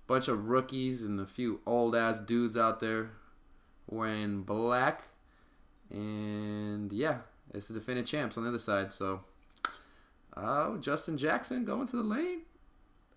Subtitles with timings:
[0.07, 3.10] Bunch of rookies and a few old ass dudes out there
[3.89, 5.03] wearing black.
[5.91, 7.19] And yeah,
[7.55, 8.93] it's the defending champs on the other side.
[8.93, 9.21] So,
[10.37, 12.43] oh, Justin Jackson going to the lane.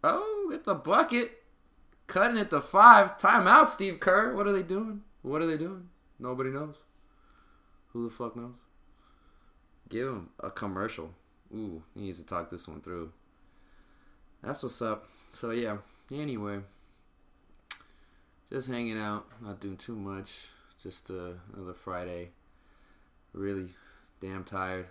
[0.03, 1.31] Oh, at the bucket.
[2.07, 3.17] Cutting at the five.
[3.17, 4.35] Timeout, Steve Kerr.
[4.35, 5.01] What are they doing?
[5.21, 5.89] What are they doing?
[6.19, 6.77] Nobody knows.
[7.93, 8.57] Who the fuck knows?
[9.89, 11.11] Give him a commercial.
[11.53, 13.11] Ooh, he needs to talk this one through.
[14.43, 15.09] That's what's up.
[15.33, 15.77] So yeah.
[16.11, 16.59] Anyway,
[18.51, 20.31] just hanging out, not doing too much.
[20.81, 22.29] Just uh, another Friday.
[23.33, 23.69] Really
[24.21, 24.87] damn tired.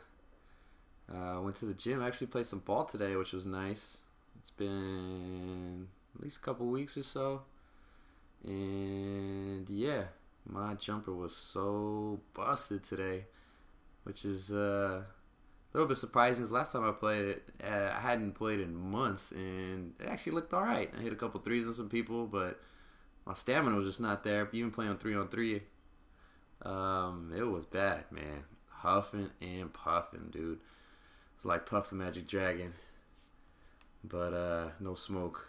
[1.10, 2.02] Uh, went to the gym.
[2.02, 3.98] Actually played some ball today, which was nice.
[4.38, 7.42] It's been at least a couple weeks or so.
[8.44, 10.04] And yeah,
[10.46, 13.24] my jumper was so busted today,
[14.04, 16.42] which is uh, a little bit surprising.
[16.42, 20.32] Because last time I played it, uh, I hadn't played in months, and it actually
[20.32, 20.92] looked all right.
[20.96, 22.60] I hit a couple threes on some people, but
[23.26, 24.48] my stamina was just not there.
[24.52, 25.62] Even playing three on three,
[26.62, 28.44] um, it was bad, man.
[28.68, 30.60] Huffing and puffing, dude.
[31.36, 32.74] It's like Puff the Magic Dragon,
[34.04, 35.48] but uh, no smoke.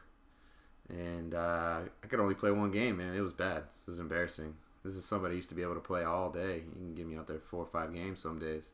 [0.88, 3.14] And uh, I could only play one game, man.
[3.16, 3.58] It was bad.
[3.58, 4.56] It was embarrassing.
[4.84, 6.58] This is somebody used to be able to play all day.
[6.58, 8.70] You can get me out there four or five games some days,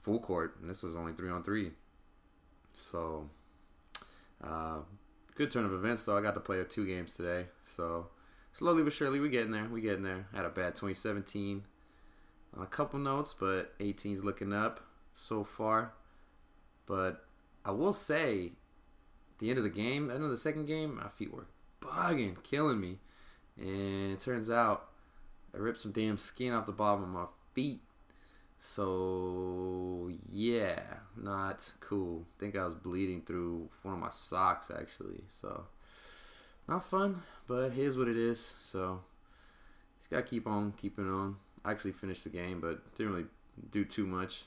[0.00, 1.70] full court, and this was only three on three.
[2.76, 3.28] So,
[4.42, 4.78] uh,
[5.34, 6.16] good turn of events though.
[6.16, 8.06] I got to play two games today, so
[8.52, 9.68] slowly but surely we're getting there.
[9.70, 10.26] We're getting there.
[10.34, 11.64] Had a bad 2017
[12.56, 14.80] on a couple notes, but 18's looking up
[15.14, 15.92] so far.
[16.86, 17.24] But
[17.64, 18.52] I will say,
[19.38, 21.46] the end of the game, end of the second game, my feet were
[21.80, 22.98] bugging, killing me.
[23.58, 24.88] And it turns out
[25.54, 27.80] I ripped some damn skin off the bottom of my feet.
[28.60, 30.80] So yeah,
[31.16, 32.26] not cool.
[32.38, 35.22] think I was bleeding through one of my socks actually.
[35.28, 35.64] So
[36.68, 38.54] not fun, but here's what it is.
[38.62, 39.00] So
[39.98, 41.36] just gotta keep on keeping on.
[41.64, 43.28] I actually finished the game, but didn't really
[43.72, 44.44] do too much.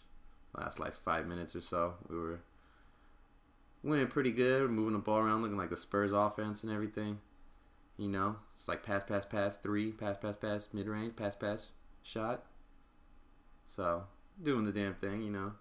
[0.58, 2.40] Last like five minutes or so, we were
[3.84, 7.20] winning pretty good, moving the ball around, looking like the Spurs offense and everything.
[7.98, 11.72] You know, it's like pass, pass, pass, three, pass, pass, pass, mid range, pass, pass,
[12.04, 12.44] shot.
[13.68, 14.04] So
[14.44, 15.54] doing the damn thing, you know.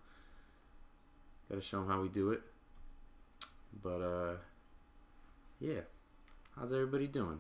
[1.49, 2.43] Got to show them how we do it.
[3.83, 4.37] But uh,
[5.61, 5.81] yeah.
[6.61, 7.39] How's everybody doing?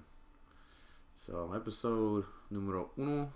[1.13, 3.31] So, episode numero uno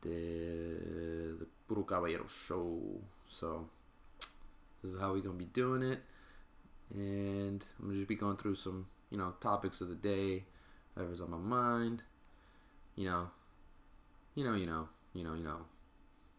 [0.00, 3.00] de the Puro Caballero Show.
[3.28, 3.68] So,
[4.80, 5.98] this is how we're going to be doing it.
[6.94, 10.44] And I'm going to just be going through some, you know, topics of the day,
[10.94, 12.04] whatever's on my mind.
[12.94, 13.30] You know,
[14.36, 15.62] you know, you know, you know, you know.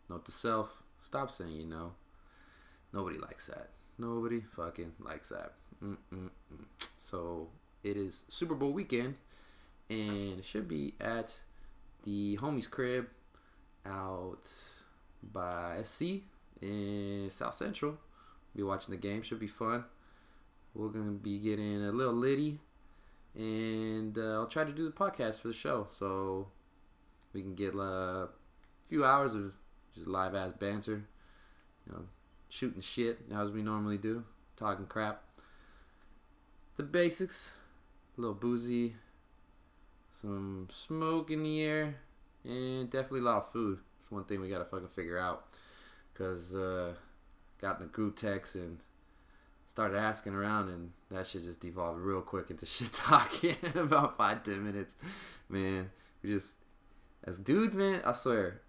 [0.09, 0.69] Note to self,
[1.01, 1.91] stop saying you know.
[2.93, 3.71] Nobody likes that.
[3.97, 5.55] Nobody fucking likes that.
[5.83, 6.29] Mm-mm-mm.
[6.95, 7.49] So,
[7.83, 9.15] it is Super Bowl weekend,
[9.89, 11.39] and it should be at
[12.03, 13.07] the homie's crib
[13.85, 14.47] out
[15.23, 16.23] by SC
[16.61, 17.97] in South Central.
[18.55, 19.21] Be watching the game.
[19.21, 19.85] Should be fun.
[20.73, 22.59] We're gonna be getting a little litty,
[23.35, 26.47] and uh, I'll try to do the podcast for the show, so
[27.33, 28.29] we can get uh, a
[28.85, 29.53] few hours of
[29.95, 31.05] just live ass banter.
[31.87, 32.03] You know,
[32.49, 34.23] shooting shit as we normally do,
[34.57, 35.23] talking crap.
[36.77, 37.51] The basics
[38.19, 38.93] a little boozy,
[40.11, 41.95] some smoke in the air,
[42.43, 43.79] and definitely a lot of food.
[43.97, 45.45] It's one thing we gotta fucking figure out.
[46.13, 46.93] Cause uh,
[47.61, 48.79] got in the group text and
[49.65, 54.17] started asking around, and that shit just devolved real quick into shit talking in about
[54.17, 54.97] five ten minutes.
[55.47, 55.89] Man,
[56.21, 56.55] we just
[57.23, 58.01] as dudes, man.
[58.05, 58.61] I swear,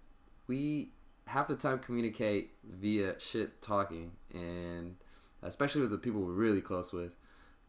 [0.46, 0.91] we
[1.26, 4.94] half the time communicate via shit talking, and
[5.43, 7.17] especially with the people we're really close with,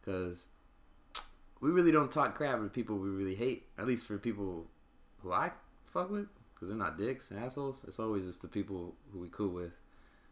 [0.00, 0.46] because
[1.62, 3.66] we really don't talk crap with people we really hate.
[3.78, 4.66] At least for people
[5.22, 5.52] who I
[5.86, 7.84] fuck with, because they're not dicks and assholes.
[7.86, 9.70] It's always just the people who we cool with.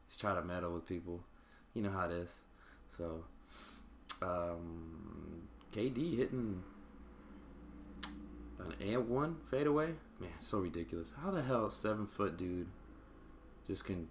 [0.09, 1.23] Just try to meddle with people.
[1.73, 2.37] You know how it is.
[2.97, 3.25] So,
[4.23, 5.43] um,
[5.73, 6.65] KD hitting
[8.59, 9.93] an and one fadeaway.
[10.19, 11.13] Man, so ridiculous.
[11.23, 12.67] How the hell seven foot dude
[13.69, 14.09] just can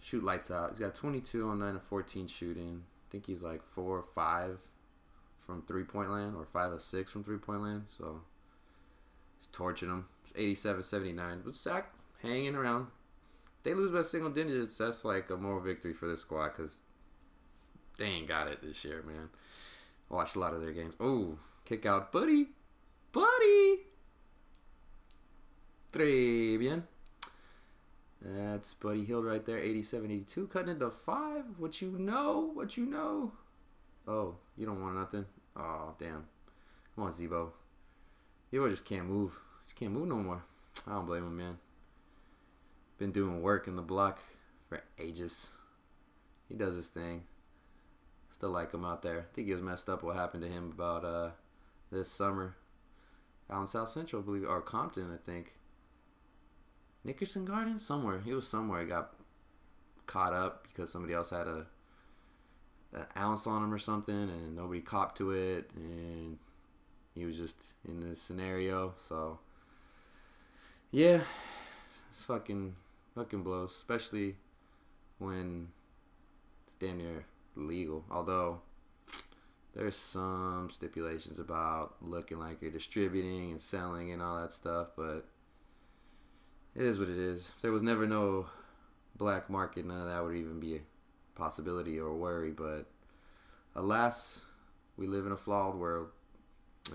[0.00, 0.70] shoot lights out?
[0.70, 2.82] He's got 22 on 9 of 14 shooting.
[2.84, 4.58] I think he's like 4 or 5
[5.46, 7.84] from three point land or 5 of 6 from three point land.
[7.96, 8.20] So
[9.38, 10.06] he's torching them.
[10.24, 11.42] It's 87 79.
[11.44, 12.88] But Sac hanging around.
[13.62, 16.76] They lose by single digits, that's like a moral victory for this squad because
[17.98, 19.28] they ain't got it this year, man.
[20.08, 20.94] Watched a lot of their games.
[21.00, 22.48] Oh, kick out, buddy.
[23.10, 23.78] Buddy.
[25.92, 26.84] Très bien.
[28.22, 30.46] That's Buddy Hield right there, 87 82.
[30.46, 31.44] Cutting into five.
[31.58, 32.50] What you know?
[32.54, 33.32] What you know?
[34.06, 35.26] Oh, you don't want nothing?
[35.58, 36.24] Oh, damn.
[36.94, 37.52] Come on, Z-Bo.
[38.50, 39.32] Z-Bo just can't move.
[39.64, 40.42] Just can't move no more.
[40.86, 41.58] I don't blame him, man.
[42.98, 44.18] Been doing work in the block
[44.68, 45.48] for ages.
[46.48, 47.24] He does his thing.
[48.30, 49.20] Still like him out there.
[49.20, 51.30] I think he was messed up what happened to him about uh
[51.90, 52.54] this summer
[53.50, 55.52] out in South Central, I believe, or Compton, I think.
[57.04, 58.20] Nickerson Garden, somewhere.
[58.20, 58.80] He was somewhere.
[58.80, 59.14] He got
[60.06, 61.66] caught up because somebody else had a
[62.96, 66.38] an ounce on him or something, and nobody copped to it, and
[67.14, 67.56] he was just
[67.86, 68.94] in this scenario.
[69.08, 69.38] So,
[70.90, 71.20] yeah,
[72.10, 72.74] it's fucking
[73.14, 74.36] fucking blows, especially
[75.18, 75.68] when
[76.66, 78.04] it's damn near legal.
[78.10, 78.60] Although
[79.74, 85.26] there's some stipulations about looking like you're distributing and selling and all that stuff, but
[86.74, 87.48] it is what it is.
[87.56, 88.46] If there was never no
[89.16, 90.80] black market, none of that would even be
[91.36, 92.50] possibility or worry.
[92.50, 92.86] But
[93.74, 94.40] alas,
[94.96, 96.08] we live in a flawed world.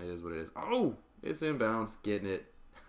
[0.00, 0.50] It is what it is.
[0.56, 2.46] Oh, it's inbounds, getting it.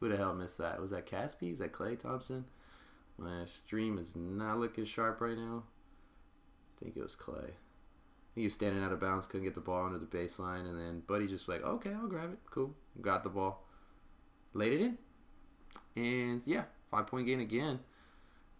[0.00, 0.80] Who the hell missed that?
[0.80, 1.52] Was that Casspi?
[1.52, 2.44] Is that Klay Thompson?
[3.18, 5.64] My stream is not looking sharp right now.
[6.80, 7.50] I think it was Klay.
[8.34, 11.02] He was standing out of bounds, couldn't get the ball under the baseline, and then
[11.06, 12.38] Buddy just like, okay, I'll grab it.
[12.50, 12.74] Cool.
[13.00, 13.66] Got the ball.
[14.54, 14.98] Laid it in.
[15.96, 17.80] And yeah, five point gain again.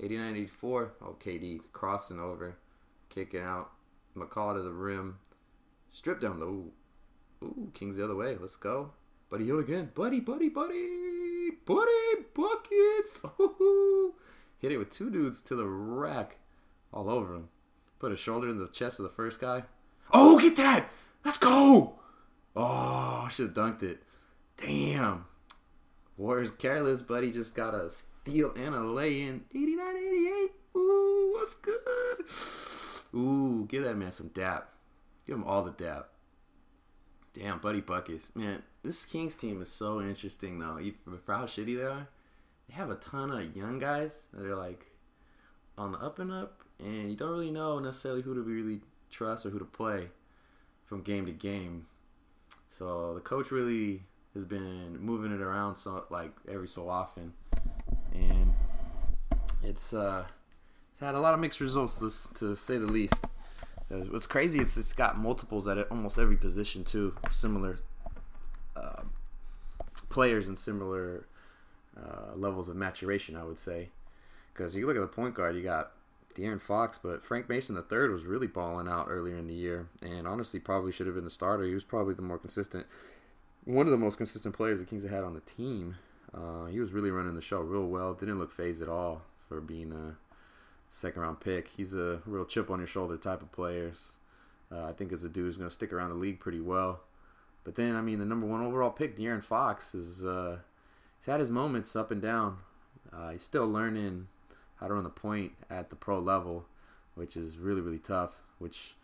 [0.00, 0.93] 89 84.
[1.02, 2.56] Oh, KD crossing over,
[3.11, 3.70] kicking out.
[4.17, 5.19] McCaw to the rim.
[5.93, 6.64] Strip down low.
[7.43, 8.37] Ooh, Kings the other way.
[8.41, 8.91] Let's go.
[9.31, 9.91] Buddy Hield again.
[9.94, 11.50] Buddy, buddy, buddy.
[11.64, 13.23] Buddy, buckets.
[13.41, 14.14] Ooh.
[14.58, 16.38] Hit it with two dudes to the rack
[16.93, 17.49] all over him.
[17.99, 19.64] Put a shoulder in the chest of the first guy.
[20.12, 20.88] Oh, get that!
[21.25, 21.99] Let's go!
[22.56, 24.02] Oh, I should have dunked it.
[24.56, 25.26] Damn.
[26.17, 27.31] Warriors careless, buddy.
[27.31, 27.91] just got a
[28.22, 29.44] steal and a lay in.
[29.50, 30.50] 89 88.
[30.76, 33.19] Ooh, what's good?
[33.19, 34.69] Ooh, give that man some dap.
[35.26, 36.08] Give him all the dap.
[37.32, 38.32] Damn, Buddy Buckets.
[38.34, 40.81] Man, this Kings team is so interesting, though.
[41.25, 42.08] For how shitty they are,
[42.69, 44.87] they have a ton of young guys that are like
[45.78, 48.81] on the up and up and you don't really know necessarily who to really
[49.11, 50.08] trust or who to play
[50.84, 51.87] from game to game.
[52.69, 54.02] So the coach really
[54.34, 57.32] has been moving it around so like every so often,
[59.62, 60.25] it's uh,
[60.91, 63.25] it's had a lot of mixed results to, to say the least.
[63.89, 67.79] what's crazy is it's got multiples at almost every position too, similar
[68.77, 69.03] uh,
[70.09, 71.26] players and similar
[71.97, 73.88] uh, levels of maturation, I would say.
[74.52, 75.93] Because you look at the point guard, you got
[76.35, 80.26] De'Aaron Fox, but Frank Mason III was really balling out earlier in the year, and
[80.26, 81.64] honestly, probably should have been the starter.
[81.64, 82.87] He was probably the more consistent,
[83.64, 85.97] one of the most consistent players the Kings have had on the team.
[86.35, 88.14] Uh, he was really running the show real well.
[88.14, 90.16] Didn't look phased at all for being a
[90.90, 91.66] second round pick.
[91.76, 93.92] He's a real chip on your shoulder type of player.
[94.71, 97.00] Uh, I think as a dude who's going to stick around the league pretty well.
[97.64, 100.59] But then, I mean, the number one overall pick, De'Aaron Fox, is uh,
[101.19, 102.59] he's had his moments up and down.
[103.12, 104.28] Uh, he's still learning
[104.76, 106.64] how to run the point at the pro level,
[107.16, 108.37] which is really really tough.
[108.61, 108.95] Which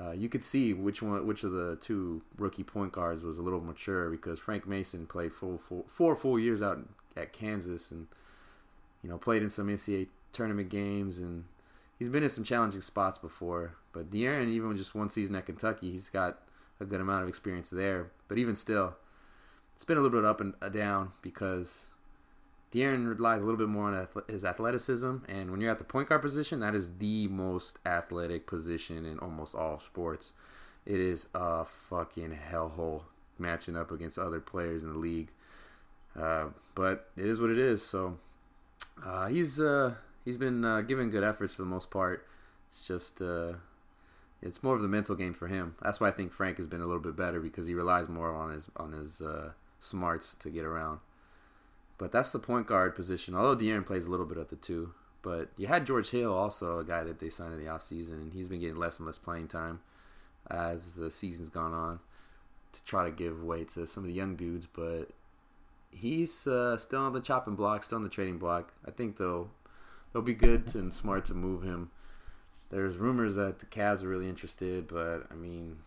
[0.00, 3.42] uh, you could see which one, which of the two rookie point guards was a
[3.42, 6.78] little mature because Frank Mason played full, full four full years out
[7.16, 8.06] at Kansas and
[9.04, 11.44] you know played in some NCAA tournament games and
[11.98, 13.76] he's been in some challenging spots before.
[13.92, 16.40] But De'Aaron, even with just one season at Kentucky, he's got
[16.80, 18.10] a good amount of experience there.
[18.26, 18.96] But even still,
[19.76, 21.86] it's been a little bit up and down because
[22.72, 26.08] De'Aaron relies a little bit more on his athleticism, and when you're at the point
[26.08, 30.32] guard position, that is the most athletic position in almost all sports.
[30.84, 33.02] It is a fucking hellhole
[33.38, 35.28] matching up against other players in the league.
[36.18, 37.80] Uh, but it is what it is.
[37.82, 38.18] So
[39.02, 42.26] uh, he's uh, he's been uh, giving good efforts for the most part.
[42.68, 43.54] It's just uh,
[44.42, 45.74] it's more of the mental game for him.
[45.82, 48.34] That's why I think Frank has been a little bit better because he relies more
[48.34, 51.00] on his on his uh, smarts to get around.
[51.96, 53.34] But that's the point guard position.
[53.34, 54.92] Although De'Aaron plays a little bit at the two.
[55.22, 58.30] But you had George Hill, also a guy that they signed in the offseason, and
[58.30, 59.80] he's been getting less and less playing time
[60.50, 61.98] as the season's gone on
[62.72, 64.66] to try to give way to some of the young dudes.
[64.70, 65.08] But
[65.94, 68.72] he's uh, still on the chopping block, still on the trading block.
[68.86, 69.50] I think they'll
[70.12, 71.90] they'll be good and smart to move him.
[72.70, 75.78] There's rumors that the Cavs are really interested, but I mean,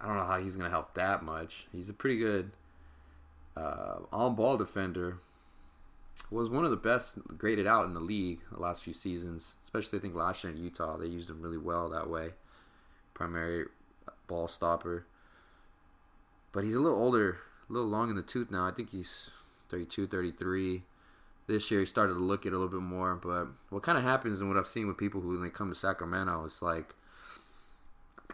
[0.00, 1.66] I don't know how he's to help that much.
[1.72, 2.50] He's a pretty good
[3.56, 5.18] uh, on-ball defender
[6.30, 9.98] was one of the best graded out in the league the last few seasons, especially
[9.98, 10.96] I think last year in Utah.
[10.96, 12.30] They used him really well that way.
[13.14, 13.66] Primary
[14.26, 15.06] ball stopper.
[16.52, 17.38] But he's a little older,
[17.72, 18.66] a little long in the tooth now.
[18.66, 19.30] I think he's
[19.70, 20.82] 32, 33.
[21.48, 23.16] This year he started to look it a little bit more.
[23.16, 25.70] But what kind of happens and what I've seen with people who when they come
[25.70, 26.94] to Sacramento is like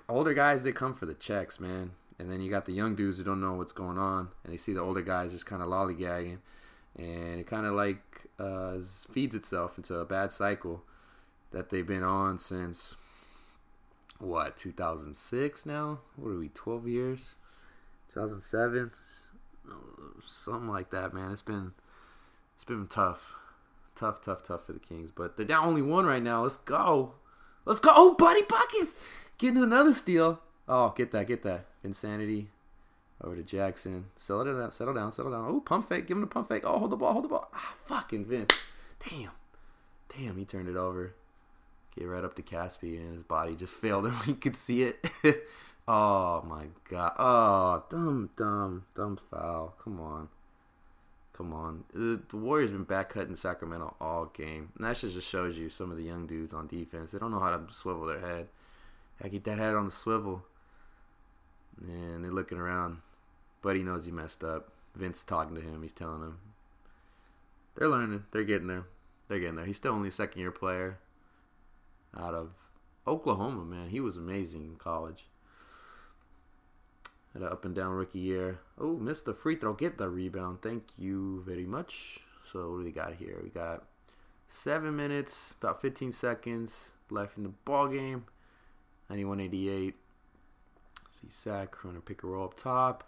[0.09, 1.93] older guys, they come for the checks, man.
[2.19, 4.57] And then you got the young dudes who don't know what's going on, and they
[4.57, 6.39] see the older guys just kind of lollygagging
[6.99, 8.03] and it kind of like
[8.39, 8.77] uh,
[9.13, 10.83] feeds itself into a bad cycle
[11.53, 12.97] that they've been on since
[14.19, 17.35] what 2006 now what are we 12 years
[18.13, 18.91] 2007
[20.27, 21.73] something like that man it's been
[22.57, 23.35] it's been tough
[23.95, 27.13] tough tough tough for the kings but they're down only one right now let's go
[27.65, 28.95] let's go oh buddy buckets
[29.39, 32.49] getting another steal oh get that get that insanity
[33.23, 34.07] over to Jackson.
[34.17, 35.47] Settle down, settle down, settle down.
[35.49, 36.07] Oh, pump fake.
[36.07, 36.63] Give him the pump fake.
[36.65, 37.51] Oh, hold the ball, hold the ball.
[37.55, 38.55] Ah, fucking Vince.
[39.09, 39.31] Damn.
[40.17, 41.15] Damn, he turned it over.
[41.97, 44.15] Get right up to Casspi, and his body just failed him.
[44.25, 45.05] He could see it.
[45.89, 47.13] oh, my God.
[47.19, 49.75] Oh, dumb, dumb, dumb foul.
[49.83, 50.29] Come on.
[51.33, 51.85] Come on.
[51.95, 54.71] Uh, the, Warriors been back cutting Sacramento all game.
[54.77, 57.13] And that just shows you some of the young dudes on defense.
[57.13, 58.49] They don't know how to swivel their head.
[59.23, 60.43] I get that head on the swivel.
[61.81, 62.99] And they're looking around.
[63.63, 64.73] Buddy knows he messed up.
[64.95, 65.83] Vince talking to him.
[65.83, 66.39] He's telling him.
[67.77, 68.25] They're learning.
[68.33, 68.87] They're getting there.
[69.29, 69.67] They're getting there.
[69.67, 70.99] He's still only a second year player
[72.17, 72.51] out of
[73.07, 73.91] Oklahoma, man.
[73.91, 75.27] He was amazing in college.
[77.33, 78.59] Had an up and down rookie year.
[78.79, 79.75] Oh, missed the free throw.
[79.75, 80.63] Get the rebound.
[80.63, 82.21] Thank you very much.
[82.53, 83.39] So, what do we got here?
[83.43, 83.85] We got
[84.47, 88.25] seven minutes, about 15 seconds left in the ball game.
[89.11, 89.95] 91-88.
[91.11, 93.05] See Sac running pick and roll up top.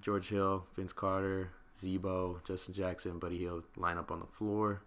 [0.00, 4.82] George Hill, Vince Carter, Z-Bo, Justin Jackson, Buddy Hield line up on the floor.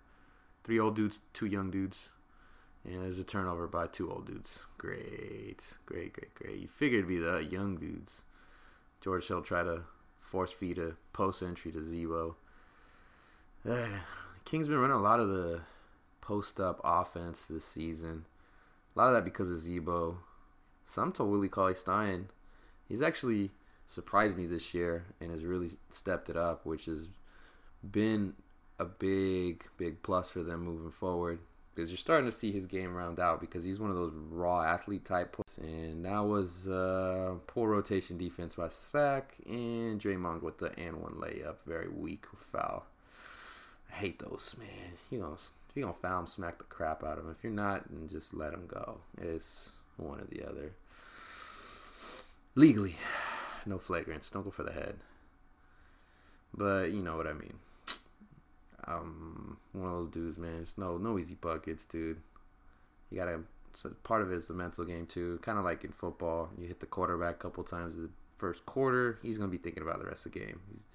[0.64, 2.10] Three old dudes, two young dudes.
[2.86, 4.60] And there's a turnover by two old dudes.
[4.78, 6.60] Great, great, great, great.
[6.60, 8.22] You figured it'd be the young dudes.
[9.00, 9.84] George Hill try to
[10.20, 12.36] force feed a post entry to Z-Bo.
[13.70, 13.88] Uh,
[14.46, 15.62] Kings been running a lot of the
[16.20, 18.26] post up offense this season.
[18.96, 20.18] A lot of that because of Z-Bo.
[20.86, 22.28] Some told Willie Cauley Stein.
[22.90, 23.52] He's actually
[23.88, 27.08] surprised me this year and has really stepped it up, which has
[27.92, 28.34] been
[28.80, 31.40] a big, big plus for them moving forward.
[31.74, 34.62] Because you're starting to see his game round out because he's one of those raw
[34.62, 35.58] athlete type players.
[35.58, 41.14] And that was uh, poor rotation defense by Sac and Draymond with the and one
[41.14, 41.56] layup.
[41.66, 42.86] Very weak foul.
[43.92, 44.94] I hate those, man.
[45.10, 47.32] You know, if you're to foul him, smack the crap out of him.
[47.32, 49.00] If you're not, then just let him go.
[49.20, 50.72] It's one or the other.
[52.54, 52.96] Legally
[53.66, 54.32] no flagrants.
[54.32, 54.98] Don't go for the head.
[56.54, 57.56] But you know what I mean.
[58.88, 60.60] Um, one of those dudes, man.
[60.62, 62.20] It's no no easy buckets, dude.
[63.10, 63.40] You gotta.
[63.74, 65.40] So part of it is the mental game too.
[65.42, 68.66] Kind of like in football, you hit the quarterback a couple times in the first
[68.66, 69.20] quarter.
[69.22, 70.60] He's gonna be thinking about the rest of the game.
[70.70, 70.86] He's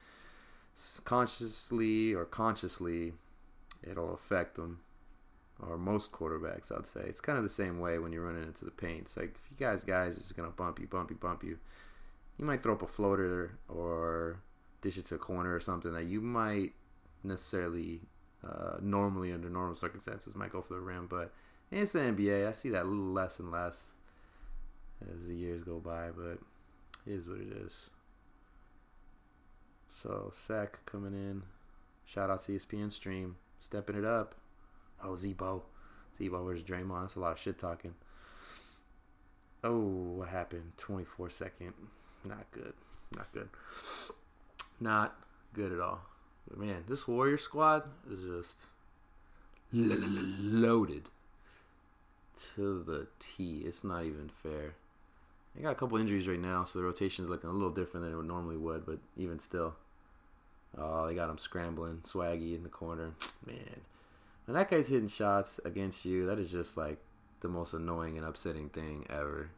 [1.05, 3.13] consciously or consciously,
[3.89, 4.81] it'll affect him.
[5.61, 7.01] Or most quarterbacks, I'd say.
[7.01, 9.01] It's kind of the same way when you're running into the paint.
[9.01, 11.59] It's like if you guys guys are just gonna bump you, bump you, bump you
[12.39, 14.41] you might throw up a floater or
[14.81, 16.73] dish it to a corner or something that you might
[17.25, 18.01] necessarily
[18.47, 21.33] uh, normally under normal circumstances might go for the rim, but
[21.71, 22.49] it's the NBA.
[22.49, 23.93] I see that a little less and less
[25.15, 26.39] as the years go by, but
[27.07, 27.91] it is what it is.
[29.87, 31.43] So Sac coming in.
[32.07, 34.35] Shout out to ESPN stream, stepping it up.
[35.05, 35.63] Oh Z-Bo,
[36.19, 37.03] Z-Bo, where's Draymond?
[37.03, 37.95] That's a lot of shit talking.
[39.63, 40.73] Oh, what happened?
[40.79, 41.75] 24 second
[42.25, 42.73] not good.
[43.17, 43.49] Not good.
[44.81, 45.17] Not
[45.55, 46.01] good at all.
[46.49, 48.59] But man, this Warrior squad is just
[49.73, 51.11] loaded
[52.55, 53.63] to the T.
[53.67, 54.75] It's not even fair.
[55.55, 58.05] They got a couple injuries right now, so the rotation is looking a little different
[58.05, 59.75] than it would normally would, but even still.
[60.77, 63.15] Oh, they got him scrambling, swaggy in the corner.
[63.47, 63.81] Man,
[64.45, 66.99] when that guy's hitting shots against you, that is just like
[67.41, 69.51] the most annoying and upsetting thing ever.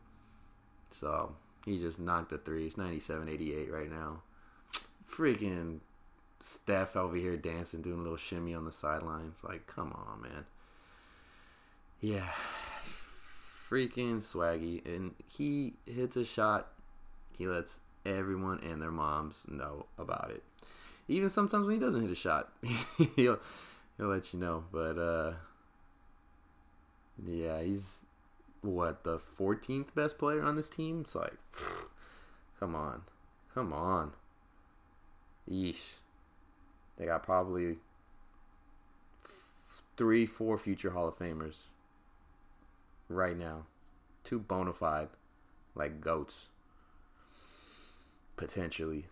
[0.90, 2.64] So he just knocked a three.
[2.64, 4.22] He's 97 88 right now.
[5.08, 5.80] freaking
[6.40, 9.44] Steph over here dancing, doing a little shimmy on the sidelines.
[9.44, 10.44] Like, come on, man.
[12.00, 12.28] Yeah.
[13.68, 14.84] Freaking swaggy.
[14.86, 16.68] And he hits a shot.
[17.36, 20.42] He lets everyone and their moms know about it.
[21.08, 22.52] Even sometimes when he doesn't hit a shot,
[23.16, 23.38] he'll
[23.96, 24.64] he'll let you know.
[24.70, 25.32] But uh
[27.26, 28.00] yeah, he's
[28.62, 31.00] what the 14th best player on this team.
[31.02, 31.36] It's like,
[32.60, 33.02] come on,
[33.54, 34.12] come on.
[35.50, 35.99] Yeesh.
[36.96, 37.78] They got probably
[39.96, 41.64] three, four future Hall of Famers
[43.08, 43.66] right now.
[44.24, 45.08] Two bona fide,
[45.74, 46.46] like goats,
[48.36, 49.06] potentially.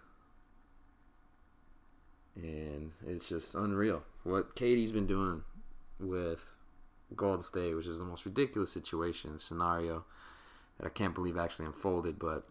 [2.36, 5.42] And it's just unreal what KD's been doing
[5.98, 6.46] with
[7.16, 10.04] Golden State, which is the most ridiculous situation scenario
[10.78, 12.18] that I can't believe actually unfolded.
[12.18, 12.46] But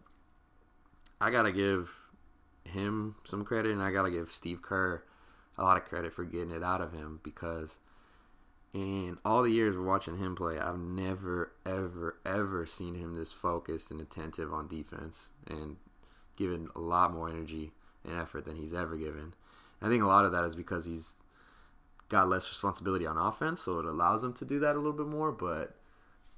[1.20, 1.90] I gotta give
[2.64, 5.02] him some credit, and I gotta give Steve Kerr
[5.58, 7.78] a lot of credit for getting it out of him because
[8.72, 13.32] in all the years of watching him play, I've never, ever, ever seen him this
[13.32, 15.76] focused and attentive on defense and
[16.36, 17.72] given a lot more energy
[18.04, 19.34] and effort than he's ever given.
[19.80, 21.14] I think a lot of that is because he's
[22.08, 25.06] got less responsibility on offense, so it allows him to do that a little bit
[25.06, 25.32] more.
[25.32, 25.76] But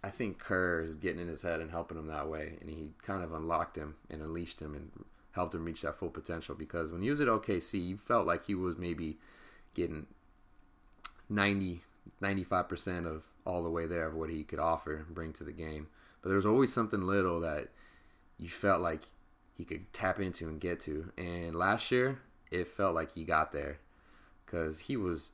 [0.02, 2.90] I think Kerr is getting in his head and helping him that way, and he
[3.02, 4.90] kind of unlocked him and unleashed him and
[5.32, 6.54] helped him reach that full potential.
[6.54, 9.18] Because when he was at OKC, he felt like he was maybe
[9.75, 10.06] getting
[11.28, 11.82] 90,
[12.22, 15.52] 95% of all the way there of what he could offer and bring to the
[15.52, 15.88] game.
[16.22, 17.68] But there was always something little that
[18.38, 19.02] you felt like
[19.56, 21.12] he could tap into and get to.
[21.16, 22.20] And last year,
[22.50, 23.78] it felt like he got there
[24.44, 25.30] because he was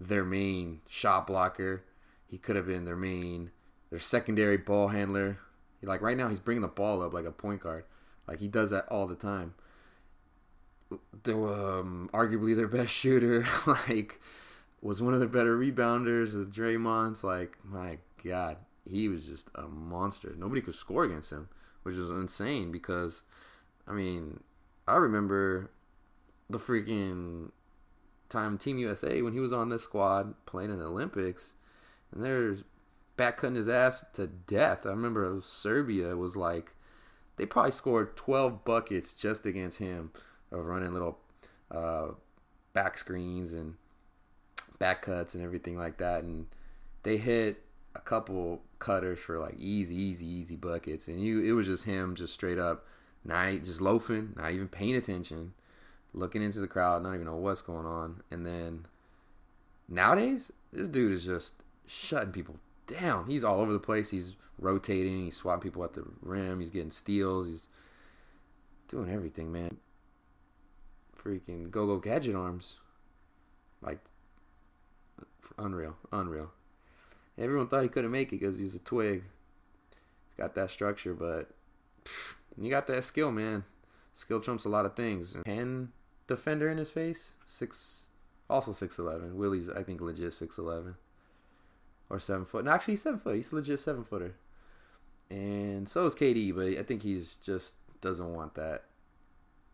[0.00, 1.84] their main shot blocker.
[2.26, 3.50] He could have been their main,
[3.90, 5.38] their secondary ball handler.
[5.82, 7.84] Like right now, he's bringing the ball up like a point guard.
[8.30, 9.54] Like he does that all the time.
[11.24, 14.20] The um, arguably their best shooter, like
[14.80, 17.24] was one of their better rebounders with Draymond's.
[17.24, 18.56] Like my God,
[18.88, 20.32] he was just a monster.
[20.38, 21.48] Nobody could score against him,
[21.82, 23.22] which is insane because,
[23.88, 24.40] I mean,
[24.86, 25.70] I remember
[26.48, 27.50] the freaking
[28.28, 31.54] time Team USA when he was on this squad playing in the Olympics,
[32.12, 32.62] and there's
[33.16, 34.86] back cutting his ass to death.
[34.86, 36.72] I remember Serbia was like
[37.40, 40.10] they probably scored 12 buckets just against him
[40.52, 41.18] of running little
[41.70, 42.08] uh,
[42.74, 43.76] back screens and
[44.78, 46.46] back cuts and everything like that, and
[47.02, 47.62] they hit
[47.94, 52.14] a couple cutters for like easy, easy, easy buckets, and you it was just him
[52.14, 52.84] just straight up,
[53.24, 55.54] not just loafing, not even paying attention
[56.12, 58.22] looking into the crowd, not even know what's going on.
[58.30, 58.86] And then
[59.88, 61.54] nowadays, this dude is just
[61.86, 62.56] shutting people
[62.90, 63.26] down.
[63.26, 64.10] He's all over the place.
[64.10, 65.24] He's rotating.
[65.24, 66.60] He's swatting people at the rim.
[66.60, 67.48] He's getting steals.
[67.48, 67.66] He's
[68.88, 69.76] doing everything, man.
[71.16, 72.76] Freaking go go gadget arms,
[73.82, 73.98] like
[75.58, 76.50] unreal, unreal.
[77.38, 79.22] Everyone thought he couldn't make it because he's a twig.
[80.28, 81.50] He's got that structure, but
[82.60, 83.64] you got that skill, man.
[84.12, 85.36] Skill trumps a lot of things.
[85.44, 85.90] Ten
[86.26, 87.32] defender in his face.
[87.46, 88.06] Six,
[88.48, 89.36] also six eleven.
[89.36, 90.96] Willie's I think legit six eleven,
[92.10, 92.64] or seven foot.
[92.64, 93.36] No, actually seven foot.
[93.36, 94.34] He's a legit seven footer.
[95.30, 98.84] And so is KD, but I think he's just doesn't want that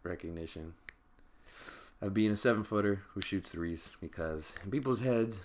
[0.03, 0.75] recognition
[2.01, 5.41] of being a seven footer who shoots threes because in people's heads,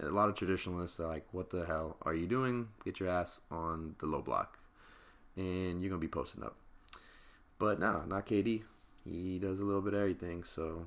[0.00, 2.68] a lot of traditionalists are like, "What the hell are you doing?
[2.84, 4.58] Get your ass on the low block,
[5.36, 6.56] and you're gonna be posting up."
[7.58, 8.64] But no, not KD
[9.04, 10.44] he does a little bit of everything.
[10.44, 10.86] So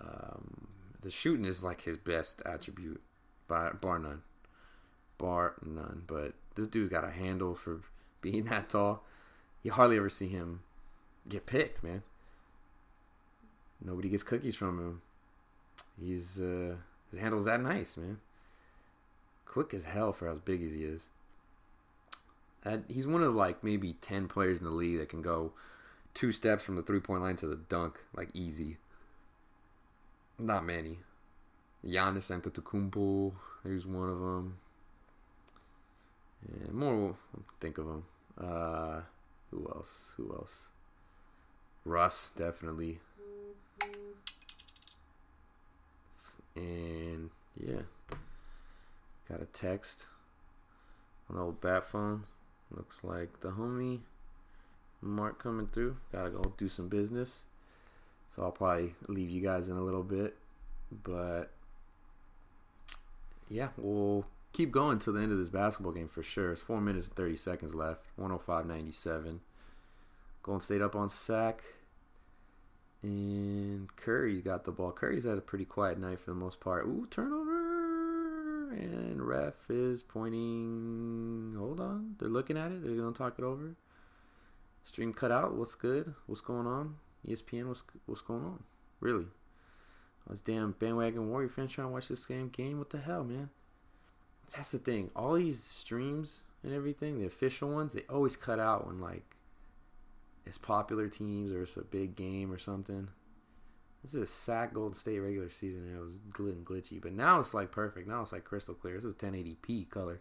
[0.00, 0.68] um,
[1.00, 3.00] the shooting is like his best attribute,
[3.48, 4.22] bar, bar none,
[5.18, 6.02] bar none.
[6.06, 7.80] But this dude's got a handle for
[8.20, 9.02] being that tall.
[9.62, 10.60] You hardly ever see him
[11.28, 12.02] get picked, man.
[13.84, 15.02] Nobody gets cookies from him.
[16.00, 16.76] He's uh,
[17.10, 18.18] his handle's that nice, man.
[19.46, 21.08] Quick as hell for as big as he is.
[22.64, 25.52] Uh, he's one of like maybe ten players in the league that can go
[26.14, 28.78] two steps from the three point line to the dunk, like easy.
[30.38, 30.98] Not many.
[31.84, 33.32] Giannis Antetokounmpo,
[33.64, 34.58] there's one of them.
[36.46, 37.16] And more,
[37.60, 38.04] think of them.
[38.40, 39.00] Uh,
[39.50, 40.12] who else?
[40.16, 40.54] Who else?
[41.84, 43.00] Russ, definitely.
[46.54, 47.82] And yeah,
[49.28, 50.06] got a text
[51.30, 52.24] on old bat phone.
[52.70, 54.00] Looks like the homie
[55.00, 55.96] Mark coming through.
[56.12, 57.42] Gotta go do some business.
[58.34, 60.36] So I'll probably leave you guys in a little bit.
[61.04, 61.50] But
[63.48, 66.52] yeah, we'll keep going till the end of this basketball game for sure.
[66.52, 68.04] It's four minutes and 30 seconds left.
[68.16, 69.40] 105 97.
[70.42, 71.62] Golden State up on Sac.
[73.02, 74.92] And Curry got the ball.
[74.92, 76.86] Curry's had a pretty quiet night for the most part.
[76.86, 78.72] Ooh, turnover.
[78.72, 81.54] And ref is pointing.
[81.56, 82.16] Hold on.
[82.18, 82.82] They're looking at it.
[82.82, 83.74] They're going to talk it over.
[84.84, 85.54] Stream cut out.
[85.54, 86.14] What's good?
[86.26, 86.96] What's going on?
[87.26, 88.62] ESPN, what's, what's going on?
[89.00, 89.26] Really?
[90.28, 92.78] Those damn bandwagon Warrior fans trying to watch this game game.
[92.78, 93.48] What the hell, man?
[94.54, 95.10] That's the thing.
[95.16, 99.24] All these streams and everything, the official ones, they always cut out when like
[100.46, 103.08] it's popular teams or it's a big game or something.
[104.02, 107.40] This is a Sac Golden State regular season and it was glit glitchy, but now
[107.40, 108.06] it's like perfect.
[108.06, 108.96] Now it's like crystal clear.
[108.96, 110.20] This is 1080p color.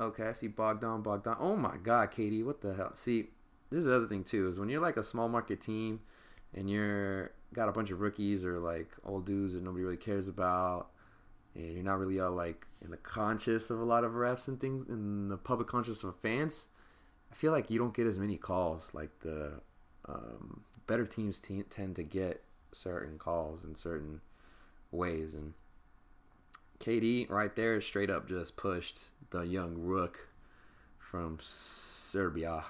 [0.00, 1.36] Okay, I see Bogdan, Bogdan.
[1.38, 2.94] Oh my God, KD, what the hell?
[2.94, 3.28] See,
[3.70, 6.00] this is the other thing too is when you're like a small market team
[6.54, 10.26] and you're got a bunch of rookies or like old dudes that nobody really cares
[10.28, 10.88] about
[11.54, 14.60] and you're not really all like in the conscious of a lot of refs and
[14.60, 16.66] things in the public conscious of fans,
[17.32, 18.90] I feel like you don't get as many calls.
[18.92, 19.52] Like the
[20.06, 24.20] um, better teams t- tend to get certain calls in certain
[24.90, 25.54] ways, and
[26.80, 28.98] KD right there straight up just pushed
[29.30, 30.28] the young rook
[30.98, 32.64] from Serbia,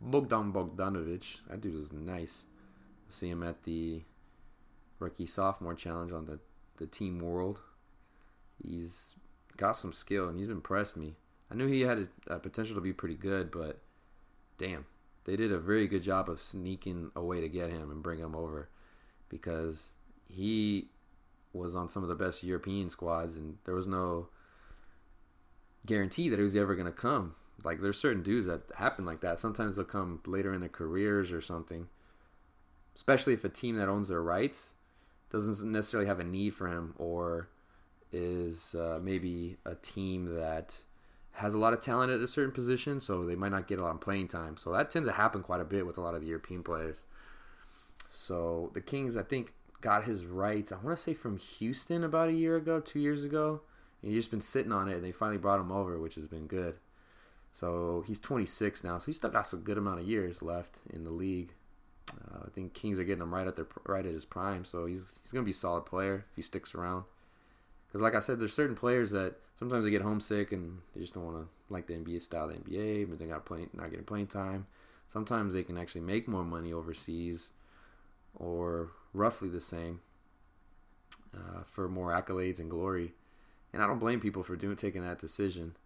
[0.00, 1.38] Bogdan Bogdanovic.
[1.48, 2.44] That dude was nice.
[3.08, 4.02] See him at the
[4.98, 6.38] rookie sophomore challenge on the
[6.76, 7.60] the team world
[8.62, 9.14] he's
[9.56, 11.14] got some skill and he's impressed me.
[11.50, 13.80] I knew he had a, a, potential to be pretty good, but
[14.58, 14.86] damn,
[15.24, 18.18] they did a very good job of sneaking a way to get him and bring
[18.18, 18.68] him over
[19.28, 19.90] because
[20.28, 20.88] he
[21.52, 24.28] was on some of the best European squads and there was no
[25.86, 27.34] guarantee that he was ever going to come.
[27.62, 29.38] Like there's certain dudes that happen like that.
[29.38, 31.86] Sometimes they'll come later in their careers or something.
[32.96, 34.70] Especially if a team that owns their rights
[35.30, 37.48] doesn't necessarily have a need for him or
[38.12, 40.76] is uh, maybe a team that
[41.32, 43.82] has a lot of talent at a certain position, so they might not get a
[43.82, 44.56] lot of playing time.
[44.56, 47.02] So that tends to happen quite a bit with a lot of the European players.
[48.10, 50.70] So the Kings, I think, got his rights.
[50.70, 53.62] I want to say from Houston about a year ago, two years ago.
[54.00, 56.28] And he's just been sitting on it, and they finally brought him over, which has
[56.28, 56.76] been good.
[57.52, 61.04] So he's 26 now, so he's still got a good amount of years left in
[61.04, 61.52] the league.
[62.10, 64.86] Uh, I think Kings are getting him right at their right at his prime, so
[64.86, 67.04] he's he's gonna be a solid player if he sticks around.
[67.86, 71.14] Because, like I said, there's certain players that sometimes they get homesick and they just
[71.14, 74.04] don't want to like the NBA style, the NBA, but they got playing, not getting
[74.04, 74.66] playing time.
[75.06, 77.50] Sometimes they can actually make more money overseas,
[78.34, 80.00] or roughly the same,
[81.32, 83.14] uh, for more accolades and glory.
[83.72, 85.76] And I don't blame people for doing taking that decision.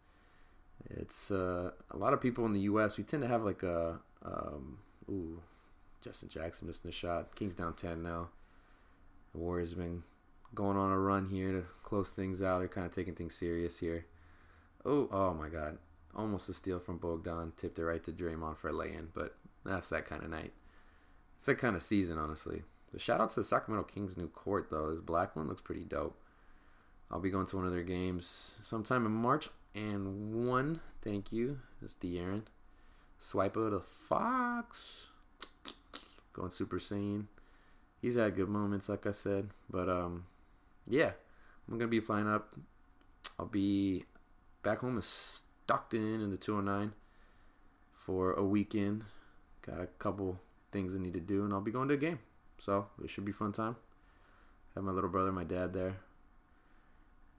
[0.88, 2.96] It's uh, a lot of people in the U.S.
[2.96, 4.78] We tend to have like a um,
[5.10, 5.42] ooh,
[6.02, 7.34] Justin Jackson missing a shot.
[7.34, 8.28] Kings down ten now.
[9.32, 10.02] The Warriors have been
[10.54, 12.60] going on a run here to close things out.
[12.60, 14.06] They're kind of taking things serious here.
[14.84, 15.78] Oh, oh my God.
[16.14, 17.52] Almost a steal from Bogdan.
[17.56, 20.52] Tipped it right to Draymond for a lay-in, but that's that kind of night.
[21.36, 22.62] It's that kind of season, honestly.
[22.92, 24.90] The shout out to the Sacramento Kings new court, though.
[24.90, 26.18] This black one looks pretty dope.
[27.10, 29.50] I'll be going to one of their games sometime in March.
[29.74, 31.58] And one, thank you.
[31.82, 32.44] It's De'Aaron.
[33.20, 34.78] Swipe of the Fox.
[36.38, 37.26] Going Super Saiyan.
[38.00, 39.50] He's had good moments, like I said.
[39.68, 40.24] But um,
[40.86, 41.10] yeah,
[41.68, 42.54] I'm gonna be flying up.
[43.38, 44.04] I'll be
[44.62, 46.92] back home in Stockton in the 209
[47.94, 49.04] for a weekend.
[49.62, 50.38] Got a couple
[50.70, 52.20] things I need to do, and I'll be going to a game.
[52.58, 53.76] So it should be fun time.
[54.74, 55.96] Have my little brother, my dad there,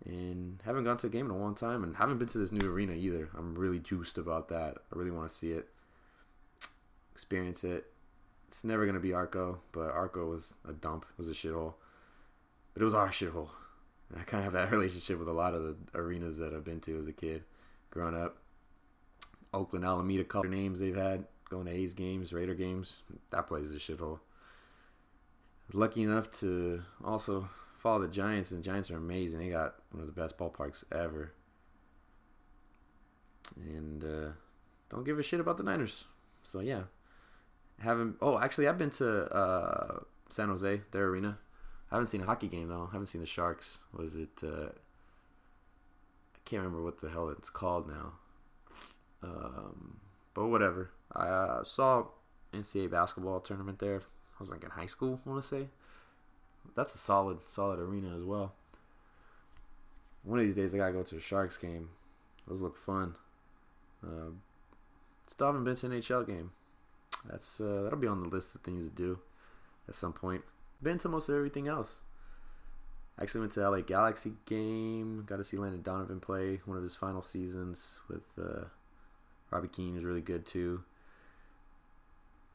[0.05, 2.51] and haven't gone to a game in a long time, and haven't been to this
[2.51, 3.29] new arena either.
[3.37, 4.77] I'm really juiced about that.
[4.93, 5.69] I really want to see it,
[7.13, 7.85] experience it.
[8.49, 11.05] It's never gonna be Arco, but Arco was a dump.
[11.17, 11.75] Was a shithole
[12.79, 13.49] but it was our shithole.
[14.09, 16.63] And I kind of have that relationship with a lot of the arenas that I've
[16.63, 17.43] been to as a kid,
[17.89, 18.37] growing up.
[19.53, 23.01] Oakland, Alameda, color names they've had going to A's games, Raider games.
[23.31, 24.19] That place is a shithole.
[25.73, 29.39] Lucky enough to also follow the Giants, and the Giants are amazing.
[29.39, 31.33] They got one of the best ballparks ever.
[33.57, 34.31] And uh,
[34.89, 36.05] don't give a shit about the Niners.
[36.43, 36.83] So yeah,
[37.83, 38.17] haven't.
[38.21, 41.37] Oh, actually, I've been to uh, San Jose, their arena.
[41.91, 42.87] I haven't seen a hockey game though.
[42.89, 43.79] I haven't seen the Sharks.
[43.93, 44.41] Was it?
[44.43, 44.69] Uh,
[46.35, 48.13] I can't remember what the hell it's called now.
[49.23, 49.99] Um,
[50.33, 50.91] but whatever.
[51.15, 52.05] I uh, saw
[52.53, 53.97] NCAA basketball tournament there.
[53.97, 55.19] I was like in high school.
[55.25, 55.67] I want to say
[56.75, 58.53] that's a solid, solid arena as well.
[60.23, 61.89] One of these days, I gotta go to a Sharks game.
[62.47, 63.15] Those look fun.
[64.03, 64.31] Uh,
[65.27, 66.51] still haven't been to an NHL game.
[67.25, 69.19] That's uh, that'll be on the list of things to do
[69.87, 70.43] at some point
[70.81, 72.01] been to most everything else.
[73.21, 75.23] Actually went to LA Galaxy game.
[75.25, 78.65] Got to see Landon Donovan play one of his final seasons with uh,
[79.51, 80.83] Robbie Keane was really good too.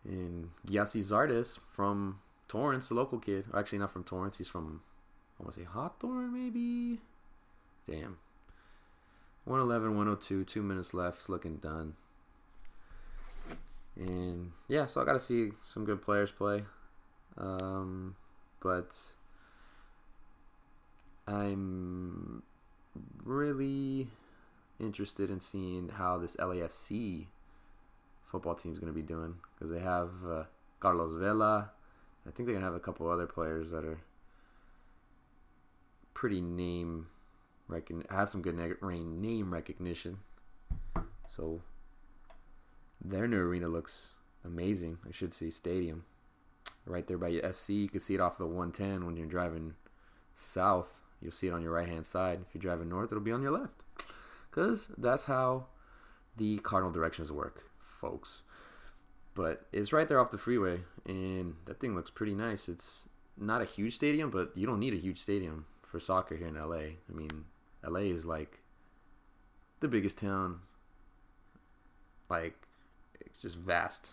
[0.05, 3.44] And Gyasi Zardes from Torrance, the local kid.
[3.55, 4.38] Actually, not from Torrance.
[4.38, 4.81] He's from,
[5.38, 7.00] I want to say Hawthorne, maybe?
[7.87, 8.18] Damn.
[9.44, 11.18] 111, 102, two minutes left.
[11.18, 11.94] It's looking done.
[13.96, 16.64] And yeah, so I got to see some good players play.
[17.37, 18.16] Um,
[18.61, 18.96] but
[21.26, 22.42] I'm
[23.24, 24.09] really
[24.80, 27.26] interested in seeing how this LAFC
[28.24, 30.44] football team is going to be doing because they have uh,
[30.80, 31.70] Carlos Vela.
[32.26, 34.00] I think they're going to have a couple other players that are
[36.14, 37.07] pretty name
[38.11, 40.18] have some good name recognition.
[41.37, 41.62] So
[43.04, 44.14] their new arena looks
[44.44, 44.98] amazing.
[45.06, 46.04] I should see stadium
[46.86, 47.82] right there by USC.
[47.82, 49.74] You can see it off the 110 when you're driving
[50.34, 50.92] south.
[51.20, 52.40] You'll see it on your right hand side.
[52.46, 53.82] If you're driving north, it'll be on your left.
[54.50, 55.66] Because that's how
[56.36, 58.42] the cardinal directions work, folks.
[59.34, 62.68] But it's right there off the freeway, and that thing looks pretty nice.
[62.68, 66.46] It's not a huge stadium, but you don't need a huge stadium for soccer here
[66.46, 66.76] in LA.
[66.76, 67.46] I mean,
[67.84, 68.60] LA is like
[69.80, 70.60] the biggest town.
[72.30, 72.63] Like,
[73.34, 74.10] it's just vast.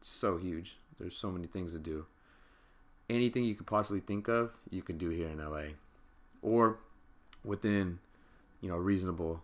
[0.00, 0.78] It's so huge.
[0.98, 2.06] There's so many things to do.
[3.10, 5.74] Anything you could possibly think of, you can do here in LA.
[6.40, 6.78] Or
[7.44, 7.98] within,
[8.62, 9.42] you know, reasonable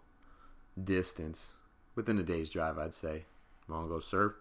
[0.83, 1.53] distance.
[1.95, 3.25] Within a day's drive, I'd say.
[3.69, 4.33] You want to go surf?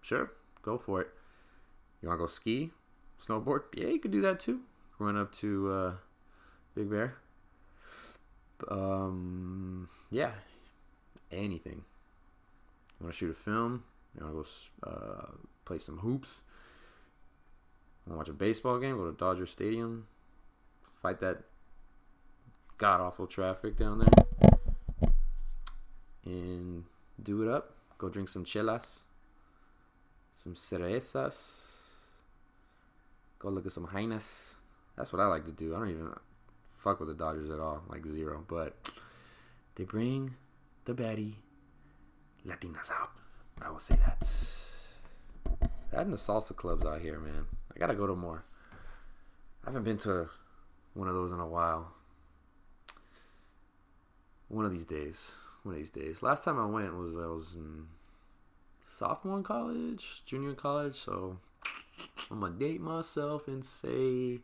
[0.00, 1.08] Sure, go for it.
[2.00, 2.70] You want to go ski?
[3.22, 3.64] Snowboard?
[3.74, 4.60] Yeah, you could do that too.
[4.98, 5.92] Run up to uh,
[6.74, 7.16] Big Bear.
[8.68, 10.32] Um, yeah,
[11.30, 11.84] anything.
[13.00, 13.84] Want to shoot a film?
[14.18, 14.52] You want to
[14.82, 15.30] go uh,
[15.64, 16.42] play some hoops?
[18.06, 18.96] Want to watch a baseball game?
[18.96, 20.06] Go to Dodger Stadium.
[21.02, 21.42] Fight that
[22.78, 25.10] god awful traffic down there.
[26.24, 26.84] And
[27.22, 27.74] do it up.
[27.98, 29.00] Go drink some chelas.
[30.32, 31.74] Some cerezas.
[33.38, 34.56] Go look at some highness.
[34.96, 35.76] That's what I like to do.
[35.76, 36.10] I don't even
[36.76, 38.44] fuck with the Dodgers at all, like zero.
[38.48, 38.74] But
[39.76, 40.34] they bring
[40.84, 41.34] the baddie
[42.46, 43.10] Latinas out.
[43.62, 44.28] I will say that.
[45.90, 47.46] That and the salsa clubs out here, man.
[47.74, 48.44] I gotta go to more.
[49.64, 50.28] I haven't been to
[50.94, 51.92] one of those in a while.
[54.48, 55.32] One of these days.
[55.62, 56.22] One of these days.
[56.22, 57.56] Last time I went was I was
[58.84, 61.38] sophomore in college, junior in college, so
[62.30, 64.40] I'm gonna date myself and say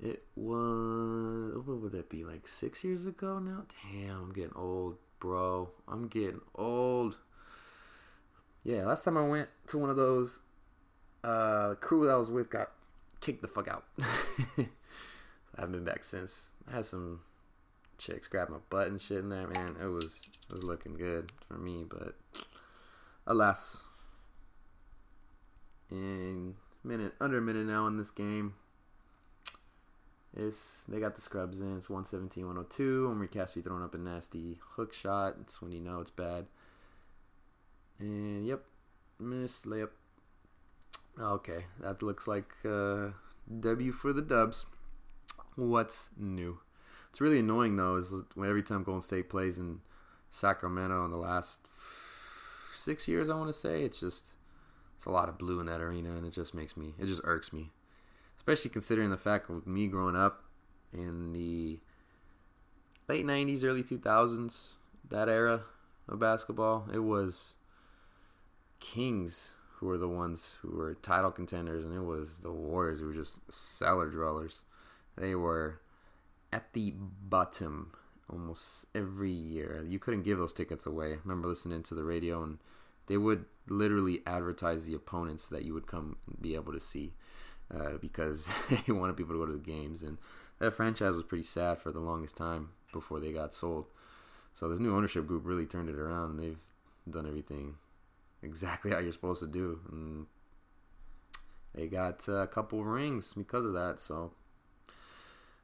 [0.00, 3.64] it was what would that be like six years ago now?
[3.92, 5.70] Damn, I'm getting old, bro.
[5.88, 7.16] I'm getting old.
[8.64, 10.40] Yeah, last time I went to one of those,
[11.24, 12.70] uh, crew that I was with got
[13.20, 13.84] kicked the fuck out.
[14.00, 14.66] I
[15.56, 16.48] haven't been back since.
[16.70, 17.20] I had some
[17.98, 19.76] chicks grab my butt and shit in there, man.
[19.80, 22.14] It was it was looking good for me, but
[23.26, 23.82] alas,
[25.90, 28.54] in minute under a minute now in this game.
[30.36, 31.76] It's they got the scrubs in.
[31.76, 33.08] It's 117, 102.
[33.10, 35.34] Omri Casspi throwing up a nasty hook shot.
[35.40, 36.46] It's when you know it's bad.
[37.98, 38.64] And yep,
[39.18, 39.90] miss layup.
[41.20, 43.08] Okay, that looks like uh,
[43.60, 44.66] W for the Dubs.
[45.56, 46.58] What's new?
[47.10, 47.96] It's really annoying though.
[47.96, 49.80] Is when every time Golden State plays in
[50.30, 51.60] Sacramento in the last
[52.76, 54.28] six years, I want to say it's just
[54.96, 57.22] it's a lot of blue in that arena, and it just makes me it just
[57.24, 57.70] irks me
[58.48, 60.42] especially considering the fact with me growing up
[60.94, 61.78] in the
[63.06, 64.76] late 90s, early 2000s,
[65.10, 65.64] that era
[66.08, 67.56] of basketball, it was
[68.80, 73.06] Kings who were the ones who were title contenders, and it was the Warriors who
[73.06, 74.62] were just cellar dwellers.
[75.16, 75.80] They were
[76.52, 77.92] at the bottom
[78.28, 79.84] almost every year.
[79.86, 81.12] You couldn't give those tickets away.
[81.12, 82.58] I remember listening to the radio, and
[83.06, 87.12] they would literally advertise the opponents that you would come be able to see
[87.72, 88.46] uh, because
[88.86, 90.02] they wanted people to go to the games.
[90.02, 90.18] And
[90.58, 93.86] that franchise was pretty sad for the longest time before they got sold.
[94.54, 96.30] So this new ownership group really turned it around.
[96.30, 96.58] And they've
[97.08, 97.76] done everything
[98.42, 99.80] exactly how you're supposed to do.
[99.90, 100.26] And
[101.74, 104.00] they got a couple rings because of that.
[104.00, 104.32] So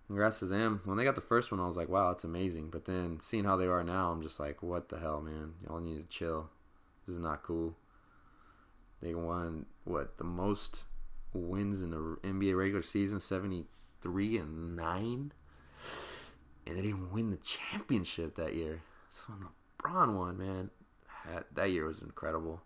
[0.07, 0.81] congrats to them.
[0.85, 2.71] When they got the first one, I was like, wow, that's amazing.
[2.71, 5.55] But then seeing how they are now, I'm just like, what the hell, man?
[5.65, 6.51] Y'all need to chill.
[7.07, 7.77] This is not cool.
[9.03, 10.85] They won, what, the most
[11.35, 15.33] wins in the NBA regular season, 73 and 9.
[16.67, 18.81] And they didn't win the championship that year.
[19.11, 19.35] So
[19.83, 20.71] LeBron won, man.
[21.55, 22.63] That year was incredible.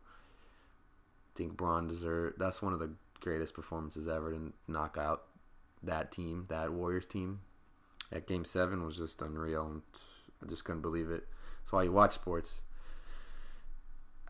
[1.34, 2.38] I think Bron deserved.
[2.38, 2.90] That's one of the
[3.20, 5.24] greatest performances ever to knock out
[5.82, 7.40] that team, that Warriors team.
[8.10, 9.82] That game seven was just unreal.
[10.42, 11.26] I just couldn't believe it.
[11.60, 12.62] That's why you watch sports.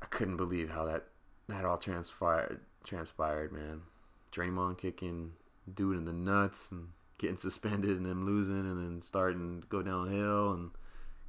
[0.03, 1.07] I couldn't believe how that
[1.49, 2.61] that all transpired.
[2.85, 3.83] Transpired, man.
[4.33, 5.33] Draymond kicking
[5.73, 6.89] dude in the nuts and
[7.19, 10.71] getting suspended and then losing and then starting to go downhill and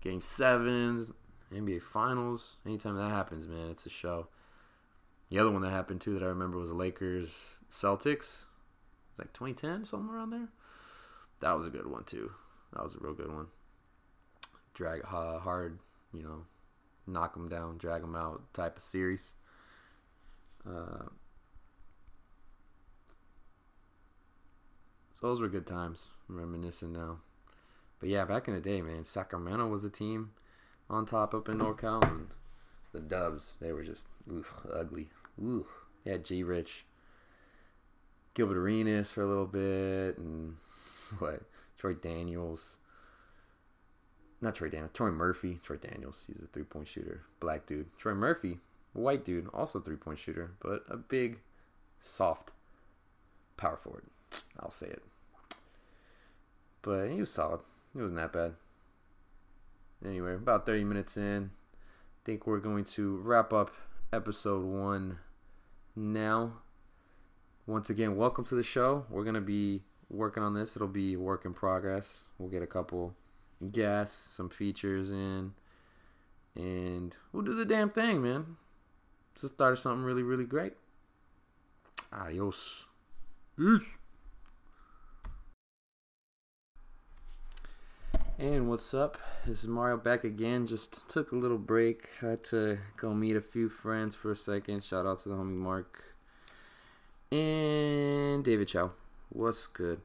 [0.01, 1.11] game sevens,
[1.53, 2.57] NBA finals.
[2.65, 4.27] Anytime that happens, man, it's a show.
[5.29, 8.45] The other one that happened too that I remember was the Lakers Celtics.
[9.09, 10.49] It's like 2010, somewhere around there.
[11.39, 12.31] That was a good one too.
[12.73, 13.47] That was a real good one.
[14.73, 15.79] Drag uh, hard,
[16.13, 16.45] you know,
[17.07, 19.33] knock them down, drag them out type of series.
[20.67, 21.05] Uh,
[25.11, 26.05] so those were good times.
[26.27, 27.19] I'm reminiscing now.
[27.99, 30.31] But yeah, back in the day, man, Sacramento was the team
[30.89, 32.27] on top up in NorCal, and
[32.91, 35.09] the Dubs, they were just oof, ugly.
[35.41, 35.65] Ooh,
[36.03, 36.85] yeah, G Rich,
[38.33, 40.57] Gilbert Arenas for a little bit, and
[41.19, 41.43] what?
[41.77, 42.77] Troy Daniels.
[44.41, 44.91] Not Troy Daniels.
[44.93, 45.59] Troy Murphy.
[45.63, 46.25] Troy Daniels.
[46.27, 47.23] He's a three point shooter.
[47.39, 47.87] Black dude.
[47.97, 48.59] Troy Murphy,
[48.93, 51.39] white dude, also three point shooter, but a big,
[51.99, 52.51] soft
[53.57, 54.05] power forward.
[54.59, 55.03] I'll say it.
[56.81, 57.61] But he was solid.
[57.95, 58.53] It wasn't that bad.
[60.05, 63.71] Anyway, about 30 minutes in, I think we're going to wrap up
[64.13, 65.19] episode one
[65.93, 66.53] now.
[67.67, 69.05] Once again, welcome to the show.
[69.09, 70.77] We're going to be working on this.
[70.77, 72.23] It'll be work in progress.
[72.37, 73.13] We'll get a couple
[73.71, 75.53] guests, some features in,
[76.55, 78.55] and we'll do the damn thing, man.
[79.35, 80.73] Let's start something really, really great.
[82.13, 82.85] Adios.
[83.57, 83.98] Peace.
[88.39, 89.17] And what's up?
[89.45, 90.65] This is Mario back again.
[90.65, 92.07] Just took a little break.
[92.21, 94.81] Had to go meet a few friends for a second.
[94.81, 96.15] Shout out to the homie Mark
[97.33, 98.91] and David Chow.
[99.27, 99.99] What's good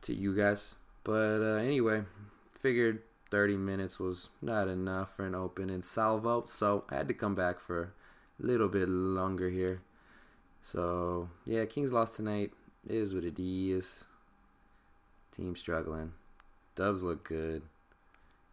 [0.00, 0.76] to you guys?
[1.04, 2.04] But uh, anyway,
[2.58, 7.14] figured 30 minutes was not enough for an open in Salvo, so I had to
[7.14, 7.92] come back for
[8.42, 9.82] a little bit longer here.
[10.62, 12.54] So yeah, Kings lost tonight.
[12.88, 14.06] It is what it is.
[15.36, 16.12] Team struggling.
[16.80, 17.60] Dubs look good.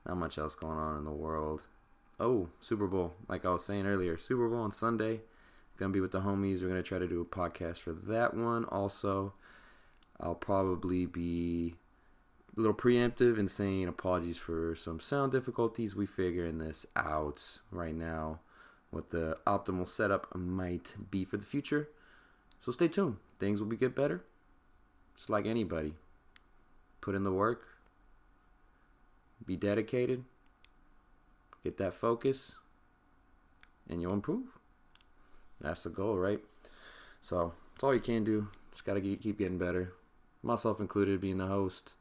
[0.06, 1.62] Not much else going on in the world.
[2.20, 3.14] Oh, Super Bowl.
[3.30, 5.22] Like I was saying earlier, Super Bowl on Sunday.
[5.78, 6.62] Gonna be with the homies.
[6.62, 8.66] We're gonna try to do a podcast for that one.
[8.66, 9.32] Also,
[10.20, 11.76] I'll probably be
[12.58, 15.96] a little preemptive and saying apologies for some sound difficulties.
[15.96, 18.42] We figuring this out right now.
[18.92, 21.88] What the optimal setup might be for the future.
[22.60, 23.20] So stay tuned.
[23.40, 24.26] Things will be get better.
[25.16, 25.94] Just like anybody.
[27.00, 27.77] Put in the work.
[29.46, 30.24] Be dedicated.
[31.64, 32.56] Get that focus.
[33.90, 34.46] And you'll improve.
[35.62, 36.40] That's the goal, right?
[37.22, 38.48] So it's all you can do.
[38.72, 39.94] Just gotta keep getting better.
[40.44, 41.94] Myself included, being the host,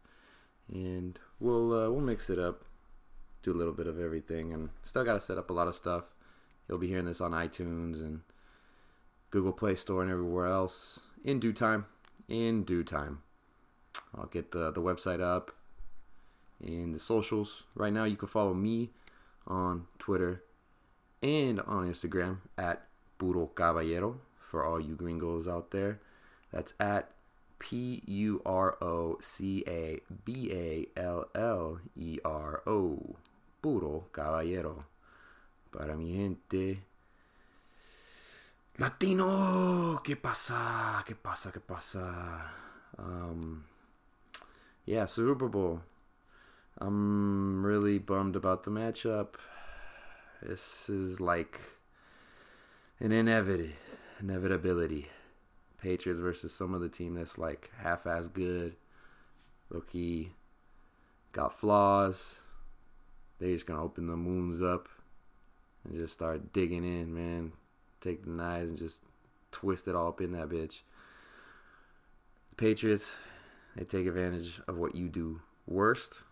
[0.72, 2.64] and we'll uh, we'll mix it up,
[3.42, 6.05] do a little bit of everything, and still gotta set up a lot of stuff.
[6.68, 8.20] You'll be hearing this on iTunes and
[9.31, 11.87] Google Play Store and everywhere else in due time.
[12.29, 13.22] In due time,
[14.14, 15.56] I'll get the the website up
[16.62, 17.64] and the socials.
[17.75, 18.90] Right now, you can follow me
[19.47, 20.42] on Twitter
[21.23, 22.87] and on Instagram at
[23.19, 26.01] Puro Caballero for all you gringos out there.
[26.53, 27.11] That's at
[27.59, 33.16] P U R O C A B A L L E R O.
[33.62, 34.79] Puro Caballero.
[35.71, 36.83] Para mi gente.
[38.79, 41.03] Latino, ¿qué pasa?
[41.07, 41.51] ¿Qué pasa?
[41.51, 42.53] ¿Qué pasa?
[42.99, 43.64] Um,
[44.85, 45.81] yeah, Super Bowl.
[46.79, 49.37] I'm really bummed about the matchup.
[50.43, 51.59] This is like
[53.01, 53.73] an inevit-
[54.21, 55.07] inevitability.
[55.79, 58.77] Patriots versus some of the team that's like half as good.
[59.71, 60.33] Loki
[61.33, 62.43] got flaws.
[63.39, 64.89] They're just gonna open the moons up
[65.85, 67.53] and just start digging in, man.
[68.01, 69.01] Take the knives and just
[69.51, 70.81] twist it all up in that bitch.
[72.57, 73.15] Patriots,
[73.77, 76.23] they take advantage of what you do worst,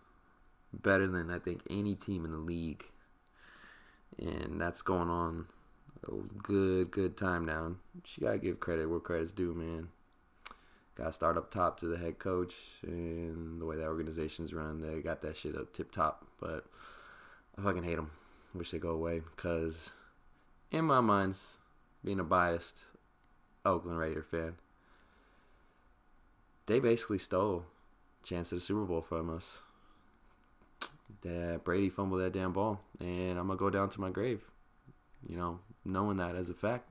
[0.81, 2.85] better than I think any team in the league.
[4.17, 5.47] And that's going on
[6.07, 6.11] a
[6.43, 7.75] good, good time now.
[8.03, 9.89] She gotta give credit where credit's due, man.
[10.95, 12.53] Gotta start up top to the head coach
[12.83, 14.81] and the way that organization's run.
[14.81, 16.65] They got that shit up tip top, but
[17.57, 18.11] I fucking hate them.
[18.53, 19.91] Wish they go away because,
[20.71, 21.57] in my minds,
[22.05, 22.77] being a biased
[23.65, 24.55] Oakland Raider fan,
[26.67, 27.65] they basically stole
[28.23, 29.63] chance of the Super Bowl from us.
[31.21, 34.41] That Brady fumbled that damn ball, and I'm gonna go down to my grave.
[35.27, 36.89] You know, knowing that as a fact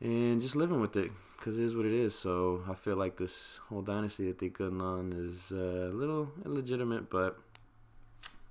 [0.00, 2.14] and just living with it because it is what it is.
[2.14, 6.30] So I feel like this whole dynasty that they're going on is uh, a little
[6.44, 7.38] illegitimate, but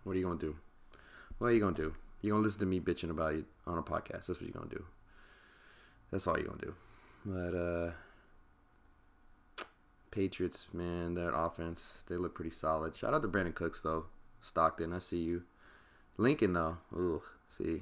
[0.04, 0.56] what are you gonna do?
[1.38, 1.94] What are you gonna do?
[2.22, 4.28] You gonna listen to me bitching about it on a podcast?
[4.28, 4.84] That's what you're gonna do.
[6.12, 6.76] That's all you're gonna do.
[7.26, 7.92] But uh
[10.14, 12.96] Patriots, man, their offense, they look pretty solid.
[12.96, 14.06] Shout out to Brandin Cooks though.
[14.42, 15.44] Stockton, I see you.
[16.18, 17.82] Lincoln though, ooh, see.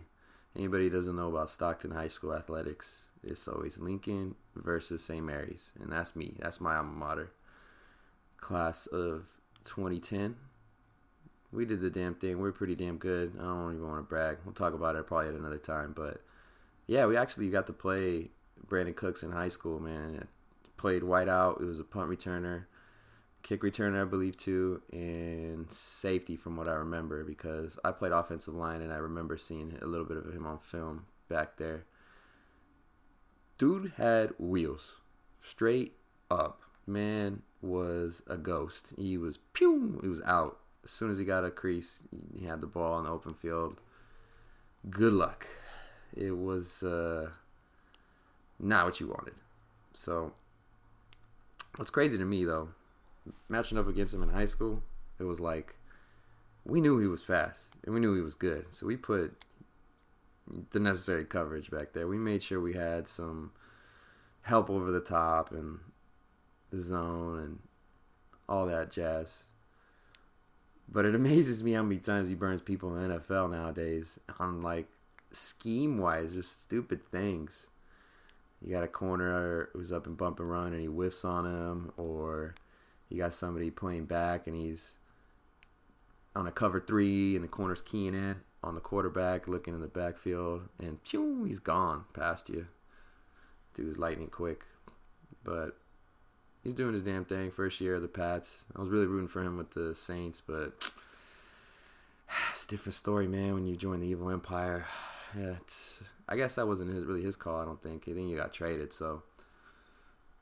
[0.55, 5.23] Anybody doesn't know about Stockton High School athletics, it's always Lincoln versus St.
[5.23, 5.73] Mary's.
[5.81, 6.35] And that's me.
[6.39, 7.31] That's my alma mater.
[8.37, 9.25] Class of
[9.65, 10.35] 2010.
[11.51, 12.41] We did the damn thing.
[12.41, 13.33] We are pretty damn good.
[13.37, 14.37] I don't even want to brag.
[14.45, 15.93] We'll talk about it probably at another time.
[15.95, 16.21] But
[16.87, 18.31] yeah, we actually got to play
[18.67, 20.27] Brandin Cooks in high school, man
[20.81, 21.61] played wideout.
[21.61, 22.65] It was a punt returner,
[23.43, 28.55] kick returner, I believe, too, and safety from what I remember because I played offensive
[28.55, 31.85] line and I remember seeing a little bit of him on film back there.
[33.59, 34.97] Dude had wheels,
[35.39, 35.97] straight
[36.31, 36.61] up.
[36.87, 38.87] Man was a ghost.
[38.97, 39.99] He was pew.
[40.01, 42.07] He was out as soon as he got a crease.
[42.35, 43.79] He had the ball in the open field.
[44.89, 45.45] Good luck.
[46.17, 47.29] It was uh,
[48.59, 49.35] not what you wanted.
[49.93, 50.33] So
[51.77, 52.69] What's crazy to me though,
[53.47, 54.83] matching up against him in high school,
[55.19, 55.75] it was like
[56.65, 59.45] we knew he was fast and we knew he was good, so we put
[60.71, 62.07] the necessary coverage back there.
[62.07, 63.51] We made sure we had some
[64.41, 65.79] help over the top and
[66.71, 67.59] the zone and
[68.49, 69.43] all that jazz.
[70.89, 74.87] But it amazes me how many times he burns people in NFL nowadays on like
[75.31, 77.69] scheme wise, just stupid things
[78.61, 81.91] you got a corner who's up and bump and run and he whiffs on him,
[81.97, 82.53] or
[83.09, 84.97] you got somebody playing back and he's
[86.35, 89.87] on a cover three and the corner's keying in on the quarterback, looking in the
[89.87, 92.67] backfield, and pew, he's gone past you.
[93.73, 94.65] Dude's lightning quick,
[95.43, 95.77] but
[96.63, 97.51] he's doing his damn thing.
[97.51, 100.73] First year of the Pats, I was really rooting for him with the Saints, but
[102.51, 103.53] it's a different story, man.
[103.53, 104.85] When you join the evil empire,
[105.37, 105.55] yeah,
[106.27, 107.61] I guess that wasn't his, really his call.
[107.61, 108.03] I don't think.
[108.07, 109.23] I think he got traded, so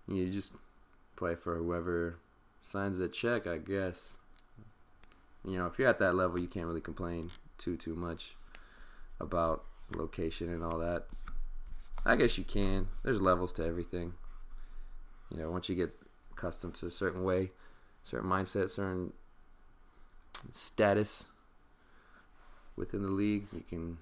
[0.08, 0.54] you just
[1.16, 2.18] play for whoever
[2.62, 3.48] signs the check.
[3.48, 4.14] I guess.
[5.46, 8.36] You know, if you're at that level, you can't really complain too too much
[9.20, 9.64] about
[9.96, 11.08] location and all that.
[12.06, 12.88] I guess you can.
[13.04, 14.14] There's levels to everything.
[15.30, 15.92] You know, once you get
[16.32, 17.52] accustomed to a certain way,
[18.04, 19.14] certain mindset, certain
[20.52, 21.26] status
[22.76, 23.98] within the league, you can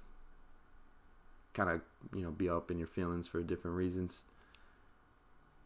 [1.57, 1.81] kind of
[2.13, 4.21] you know be up in your feelings for different reasons.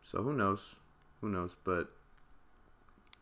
[0.01, 0.75] So who knows?
[1.19, 1.55] Who knows?
[1.63, 1.91] But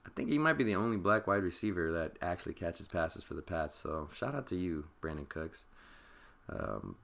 [0.05, 3.33] I think he might be the only black wide receiver that actually catches passes for
[3.33, 3.75] the Pats.
[3.75, 5.65] So shout out to you, Brandin Cooks.
[6.47, 6.95] Um,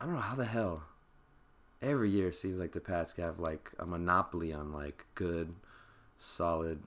[0.00, 0.82] I don't know how the hell
[1.80, 5.54] every year it seems like the Pats have like a monopoly on like good,
[6.18, 6.82] solid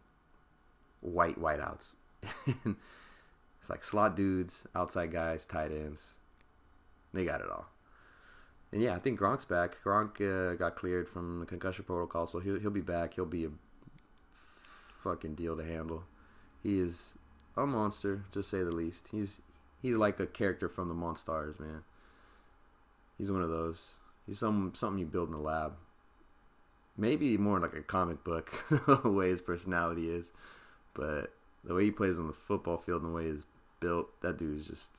[0.99, 1.93] white wideouts.
[2.45, 6.18] it's like slot dudes, outside guys, tight ends.
[7.13, 7.67] They got it all.
[8.71, 9.77] And yeah, I think Gronk's back.
[9.83, 13.15] Gronk uh, got cleared from the concussion protocol, so he'll he'll be back.
[13.15, 13.49] He'll be a
[15.03, 16.03] fucking deal to handle.
[16.61, 17.15] He is
[17.57, 19.09] a monster, to say the least.
[19.11, 19.41] He's
[19.81, 21.83] he's like a character from the Monstars, man.
[23.17, 23.95] He's one of those.
[24.27, 25.73] He's some something you build in the lab.
[26.95, 30.31] Maybe more like a comic book, the way his personality is,
[30.93, 31.33] but
[31.63, 33.45] the way he plays on the football field and the way he's
[33.79, 34.91] built, that dude is just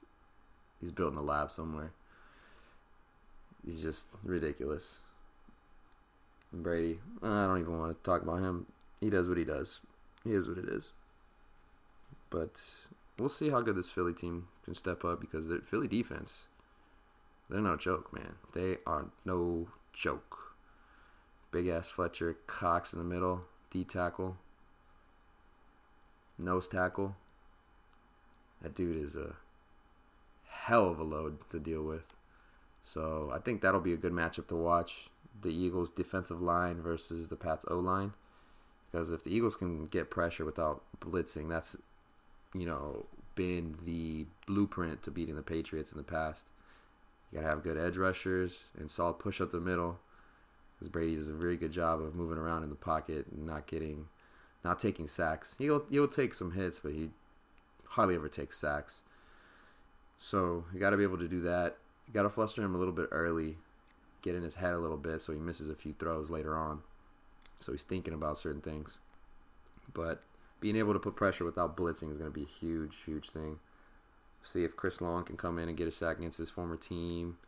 [0.81, 1.93] he's built in the lab somewhere.
[3.65, 5.01] He's just ridiculous.
[6.53, 8.67] Brady, I don't even want to talk about him.
[9.01, 9.81] He does what he does.
[10.25, 10.93] He is what it is.
[12.29, 12.61] But
[13.19, 16.47] we'll see how good this Philly team can step up because the Philly defense,
[17.49, 18.35] they're no joke, man.
[18.55, 20.55] They are no joke.
[21.51, 24.37] Big ass Fletcher Cox in the middle, D tackle,
[26.39, 27.17] nose tackle.
[28.63, 29.35] That dude is a
[30.49, 32.05] hell of a load to deal with.
[32.83, 35.11] So I think that'll be a good matchup to watch.
[35.43, 38.13] The Eagles' defensive line versus the Pats' O line.
[38.91, 41.77] Because if the Eagles can get pressure without blitzing, that's,
[42.55, 46.47] you know, been the blueprint to beating the Patriots in the past.
[47.31, 49.99] You got to have good edge rushers and solid push up the middle.
[50.75, 53.67] Because Brady does a very good job of moving around in the pocket and not
[53.67, 54.07] getting,
[54.65, 55.55] not taking sacks.
[55.59, 57.11] He'll he'll take some hits, but he
[57.91, 59.03] hardly ever takes sacks.
[60.19, 61.77] So you got to be able to do that.
[62.13, 63.57] Got to fluster him a little bit early,
[64.23, 66.81] get in his head a little bit so he misses a few throws later on.
[67.61, 68.99] So he's thinking about certain things.
[69.93, 70.23] But
[70.61, 73.59] being able to put pressure without blitzing is going to be a huge, huge thing.
[74.43, 77.39] See if Chris Long can come in and get a sack against his former team.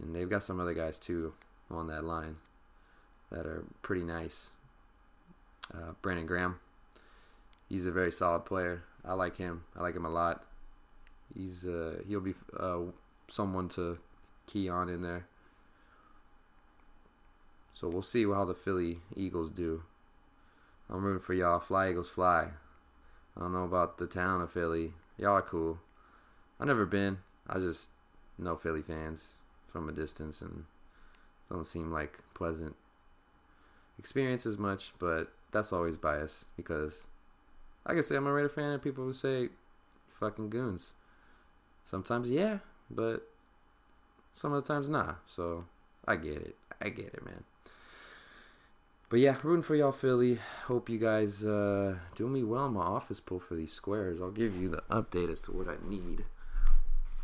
[0.00, 1.34] And they've got some other guys too
[1.70, 2.36] on that line
[3.30, 4.50] that are pretty nice.
[5.74, 6.60] Uh, Brandon Graham,
[7.68, 8.84] he's a very solid player.
[9.04, 9.64] I like him.
[9.76, 10.44] I like him a lot.
[11.36, 12.80] He's uh, he'll be uh,
[13.28, 13.98] someone to
[14.46, 15.26] key on in there.
[17.74, 19.82] So we'll see how the Philly Eagles do.
[20.90, 21.60] I'm rooting for y'all.
[21.60, 22.48] Fly Eagles fly.
[23.36, 24.94] I don't know about the town of Philly.
[25.16, 25.78] Y'all are cool.
[26.58, 27.18] I've never been.
[27.46, 27.90] I just
[28.38, 29.34] know Philly fans
[29.70, 30.64] from a distance and
[31.50, 32.74] don't seem like pleasant
[33.98, 37.06] experiences much, but that's always bias because
[37.86, 39.48] I can say I'm a Raider fan and people will say
[40.18, 40.92] fucking goons.
[41.84, 42.58] Sometimes yeah,
[42.90, 43.28] but
[44.34, 45.14] some of the times nah.
[45.26, 45.64] So
[46.06, 46.56] I get it.
[46.80, 47.44] I get it, man.
[49.10, 50.38] But yeah, rooting for y'all, Philly.
[50.66, 54.20] Hope you guys uh, doing me well in my office pull for these squares.
[54.20, 56.24] I'll give you the update as to what I need.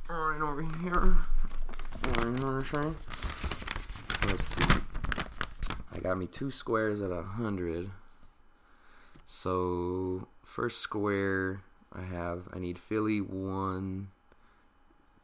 [0.08, 1.16] All right, over here.
[4.26, 4.80] Let's see.
[5.92, 7.90] I got me two squares at a hundred.
[9.26, 11.60] So first square
[11.92, 14.08] I have I need Philly one,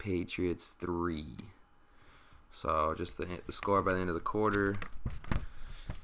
[0.00, 1.36] Patriots three.
[2.52, 4.76] So just the, the score by the end of the quarter.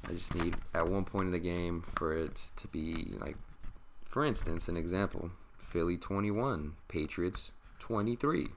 [0.08, 3.36] I just need at one point in the game for it to be like,
[4.04, 8.48] for instance, an example: Philly 21, Patriots 23.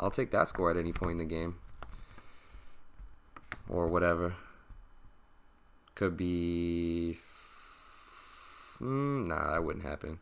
[0.00, 1.56] I'll take that score at any point in the game,
[3.68, 4.34] or whatever.
[5.94, 7.18] Could be.
[8.80, 10.18] Mm, nah, that wouldn't happen.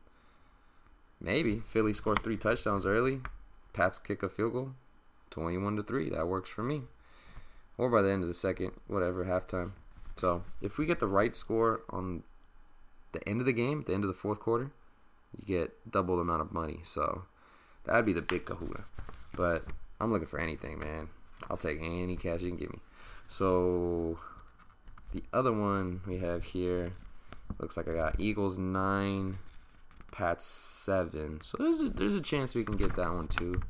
[1.19, 3.21] Maybe Philly scores three touchdowns early.
[3.73, 4.71] Pats kick a field goal,
[5.31, 6.11] 21 to three.
[6.11, 6.83] That works for me.
[7.79, 9.73] Or by the end of the second, whatever, halftime.
[10.17, 12.25] So if we get the right score on
[13.13, 14.71] the end of the game, at the end of the fourth quarter,
[15.37, 16.81] you get double the amount of money.
[16.85, 17.25] So
[17.85, 18.85] that'd be the big kahuna.
[19.35, 19.65] But
[20.01, 21.09] I'm looking for anything, man.
[21.49, 22.81] I'll take any cash you can give me.
[23.29, 24.19] So
[25.13, 26.93] the other one we have here
[27.59, 29.39] looks like I got Eagles nine,
[30.13, 31.41] Pats seven.
[31.43, 33.61] So there's a, there's a chance we can get that one too.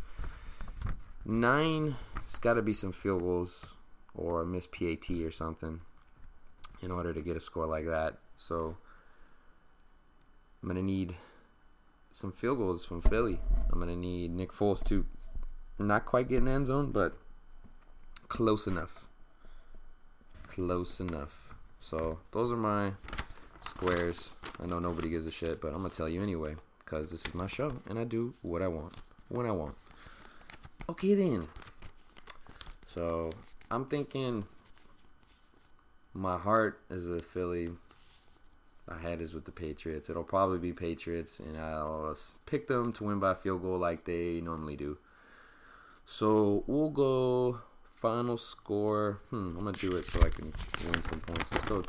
[1.24, 3.76] Nine, it's got to be some field goals
[4.14, 5.80] or a missed PAT or something
[6.82, 8.18] in order to get a score like that.
[8.36, 8.76] So
[10.62, 11.16] I'm gonna need
[12.12, 13.40] some field goals from Philly.
[13.70, 15.06] I'm gonna need Nick Foles to
[15.78, 17.16] not quite get in end zone, but
[18.28, 19.06] close enough.
[20.48, 21.54] Close enough.
[21.80, 22.92] So those are my
[23.64, 24.30] squares.
[24.62, 27.34] I know nobody gives a shit, but I'm gonna tell you anyway because this is
[27.34, 28.94] my show and I do what I want
[29.28, 29.74] when I want.
[30.88, 31.46] Okay then.
[32.86, 33.30] So
[33.70, 34.44] I'm thinking
[36.12, 37.70] my heart is with Philly.
[38.88, 40.10] My head is with the Patriots.
[40.10, 44.40] It'll probably be Patriots, and I'll pick them to win by field goal like they
[44.40, 44.98] normally do.
[46.06, 47.60] So we'll go
[47.94, 49.20] final score.
[49.30, 50.52] Hmm, I'm gonna do it so I can
[50.84, 51.52] win some points.
[51.52, 51.84] Let's go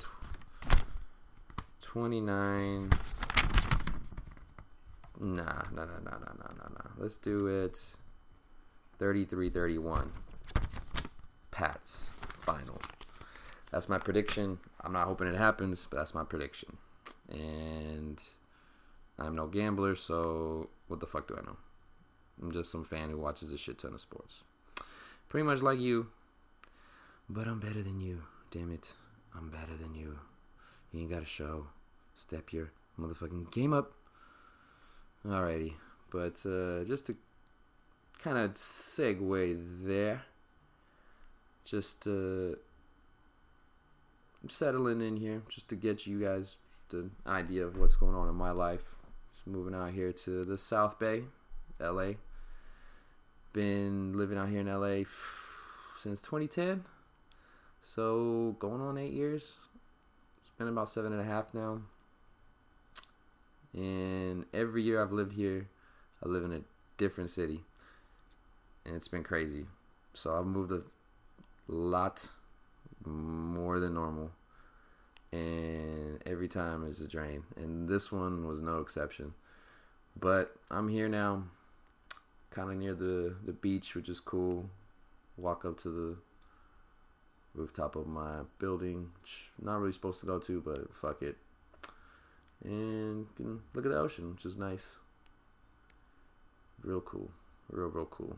[1.92, 2.90] 29.
[5.20, 6.90] Nah, nah, nah, nah, nah, nah, nah, nah.
[6.98, 7.82] Let's do it
[8.98, 10.10] 33 31.
[11.52, 12.82] Pats final.
[13.72, 14.58] That's my prediction.
[14.80, 16.78] I'm not hoping it happens, but that's my prediction.
[17.30, 18.22] And
[19.20, 21.58] I'm no gambler, so what the fuck do I know?
[22.42, 24.46] I'm just some fan who watches a shit ton of sports.
[25.28, 26.08] Pretty much like you,
[27.28, 28.22] but I'm better than you.
[28.50, 28.94] Damn it.
[29.36, 30.20] I'm better than you.
[30.94, 31.68] You ain't got a show.
[32.22, 33.94] Step your motherfucking game up.
[35.26, 35.74] Alrighty.
[36.12, 37.16] But uh, just to
[38.20, 40.22] kind of segue there,
[41.66, 42.56] just uh,
[44.48, 46.58] settling in here, just to get you guys
[46.90, 48.96] the idea of what's going on in my life.
[49.32, 51.24] Just moving out here to the South Bay,
[51.80, 52.12] LA.
[53.54, 55.06] Been living out here in LA
[55.98, 56.84] since 2010.
[57.82, 59.56] So going on eight years.
[60.42, 61.82] It's been about seven and a half now.
[63.74, 65.68] And every year I've lived here,
[66.24, 66.62] I live in a
[66.98, 67.62] different city.
[68.86, 69.66] And it's been crazy.
[70.14, 70.82] So I've moved a
[71.68, 72.28] lot
[73.06, 74.32] more than normal.
[75.32, 77.44] And every time it's a drain.
[77.56, 79.34] And this one was no exception.
[80.20, 81.44] But I'm here now,
[82.50, 84.70] kind of near the, the beach, which is cool.
[85.38, 86.16] Walk up to the
[87.56, 89.10] rooftop of my building,
[89.62, 91.38] not really supposed to go to, but fuck it.
[92.64, 94.98] And can look at the ocean, which is nice.
[96.84, 97.32] Real cool.
[97.70, 98.38] Real, real cool.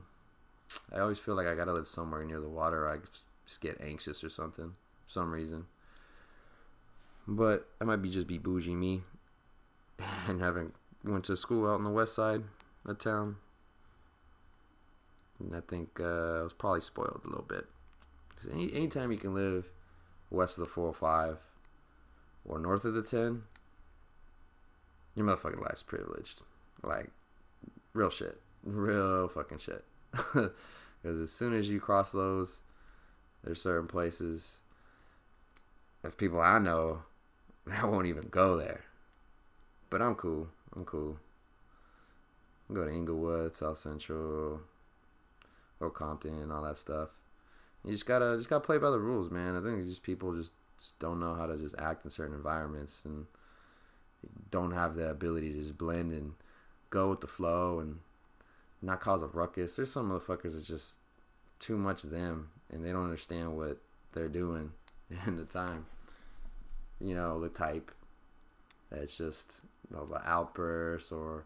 [0.93, 2.87] I always feel like I gotta live somewhere near the water.
[2.87, 2.97] I
[3.45, 5.65] just get anxious or something, for some reason.
[7.27, 9.01] But I might be just be bougie me,
[10.27, 10.71] and having
[11.03, 12.43] went to school out on the west side
[12.85, 13.37] of town.
[15.39, 17.65] And I think uh, I was probably spoiled a little bit.
[18.29, 19.69] Because any, anytime you can live
[20.29, 21.37] west of the 405
[22.45, 23.43] or north of the 10,
[25.15, 26.41] your motherfucking life's privileged.
[26.83, 27.09] Like,
[27.93, 28.39] real shit.
[28.63, 29.83] Real fucking shit.
[31.03, 32.61] Because as soon as you cross those,
[33.43, 34.59] there's certain places
[36.03, 37.01] of people I know
[37.67, 38.81] that won't even go there.
[39.89, 40.47] But I'm cool.
[40.75, 41.17] I'm cool.
[42.69, 44.61] I'll go to Inglewood, South Central,
[45.81, 47.09] or Compton, and all that stuff.
[47.83, 49.57] You just gotta just gotta play by the rules, man.
[49.57, 53.01] I think just people just, just don't know how to just act in certain environments
[53.03, 53.25] and
[54.51, 56.33] don't have the ability to just blend and
[56.89, 57.99] go with the flow and
[58.81, 59.75] not cause a ruckus.
[59.75, 60.95] There's some motherfuckers that just
[61.59, 63.77] too much them and they don't understand what
[64.13, 64.71] they're doing
[65.27, 65.85] in the time.
[66.99, 67.91] You know, the type
[68.91, 71.45] that's just you know, the outbursts or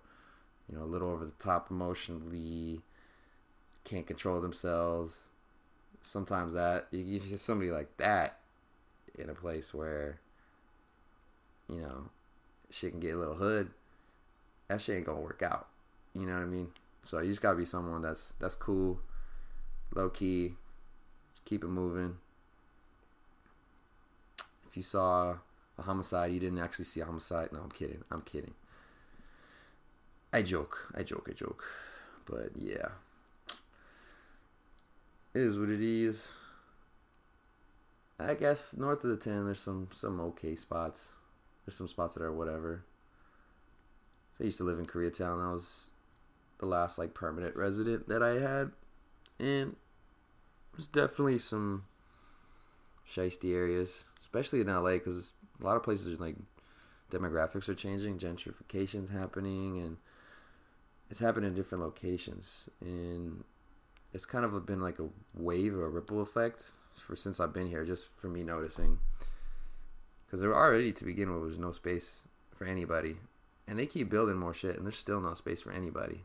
[0.69, 2.81] you know, a little over the top emotionally,
[3.83, 5.19] can't control themselves.
[6.01, 8.39] Sometimes that you, you get somebody like that
[9.17, 10.19] in a place where
[11.69, 12.09] you know
[12.69, 13.69] shit can get a little hood.
[14.67, 15.67] That shit ain't gonna work out.
[16.13, 16.69] You know what I mean?
[17.03, 18.99] So you just gotta be someone that's that's cool,
[19.95, 20.53] low key,
[21.45, 22.17] keep it moving.
[24.69, 25.35] If you saw
[25.77, 27.49] a homicide, you didn't actually see a homicide.
[27.53, 28.03] No, I'm kidding.
[28.11, 28.53] I'm kidding.
[30.33, 30.91] I joke.
[30.95, 31.27] I joke.
[31.29, 31.63] I joke.
[32.25, 32.89] But yeah.
[35.33, 36.33] It is what it is.
[38.19, 41.11] I guess north of the 10, there's some, some okay spots.
[41.67, 42.85] There's some spots that are whatever.
[44.37, 45.45] So I used to live in Koreatown.
[45.45, 45.89] I was
[46.59, 48.71] the last like permanent resident that I had.
[49.37, 49.75] And
[50.73, 51.83] there's definitely some
[53.05, 56.37] shisty areas, especially in LA, because a lot of places are like
[57.11, 59.97] demographics are changing, gentrification's happening, and
[61.09, 62.69] it's happened in different locations.
[62.79, 63.43] And
[64.13, 67.67] it's kind of been like a wave or a ripple effect for since I've been
[67.67, 68.99] here, just for me noticing.
[70.27, 72.23] Because there already to begin with was no space
[72.55, 73.15] for anybody,
[73.67, 76.21] and they keep building more shit, and there's still no space for anybody.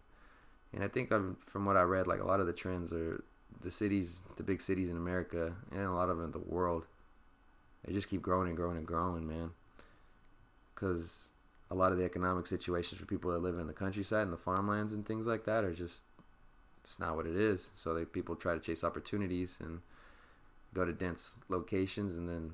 [0.75, 3.23] And I think I'm, from what I read, like a lot of the trends are
[3.61, 6.87] the cities, the big cities in America, and a lot of them in the world.
[7.85, 9.51] They just keep growing and growing and growing, man.
[10.75, 11.29] Because
[11.71, 14.37] a lot of the economic situations for people that live in the countryside and the
[14.37, 16.03] farmlands and things like that are just
[16.85, 17.71] it's not what it is.
[17.77, 19.81] So they people try to chase opportunities and
[20.75, 22.53] go to dense locations and then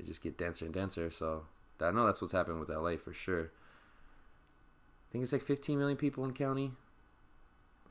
[0.00, 1.10] they just get denser and denser.
[1.10, 1.44] So
[1.80, 3.44] I know that's what's happened with LA for sure.
[3.44, 6.72] I think it's like 15 million people in county.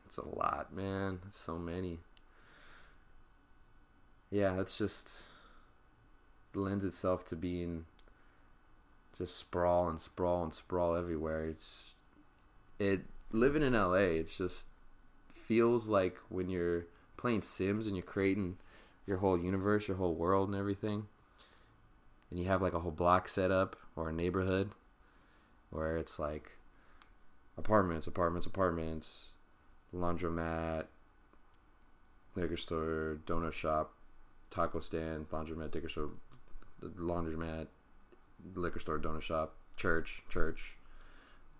[0.07, 1.19] It's a lot, man.
[1.27, 1.99] It's so many.
[4.31, 5.23] Yeah, that's just
[6.55, 7.85] lends itself to being
[9.15, 11.45] just sprawl and sprawl and sprawl everywhere.
[11.45, 11.93] It's
[12.79, 13.01] it
[13.31, 14.17] living in LA.
[14.17, 14.67] It's just
[15.31, 16.85] feels like when you're
[17.17, 18.57] playing Sims and you're creating
[19.05, 21.07] your whole universe, your whole world, and everything,
[22.29, 24.69] and you have like a whole block set up or a neighborhood
[25.71, 26.51] where it's like
[27.57, 29.27] apartments, apartments, apartments,
[29.93, 30.85] laundromat,
[32.35, 33.93] liquor store, donut shop,
[34.49, 36.09] taco stand, laundromat, liquor store,
[36.81, 37.67] laundromat,
[38.55, 40.75] liquor store, donut shop, church, church,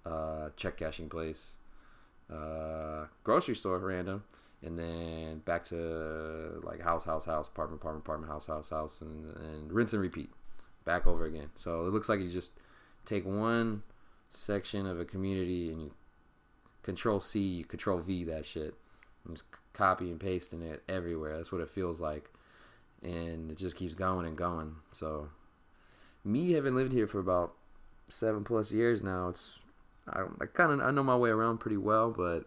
[0.06, 1.58] uh, check cashing place,
[2.32, 4.24] uh, grocery store, random,
[4.64, 9.36] and then back to like house, house, house, apartment, apartment, apartment, house, house, house, and,
[9.36, 10.30] and rinse and repeat,
[10.86, 11.50] back over again.
[11.56, 12.54] So it looks like you just
[13.06, 13.84] take one
[14.30, 15.92] section of a community and you
[16.84, 18.74] control C, you control V that shit.
[19.26, 21.38] And just copy and pasting it everywhere.
[21.38, 22.30] That's what it feels like.
[23.02, 24.76] And it just keeps going and going.
[24.92, 25.30] So
[26.24, 27.56] me having lived here for about
[28.10, 29.60] seven plus years now, it's
[30.08, 32.46] I, I kind of I know my way around pretty well, but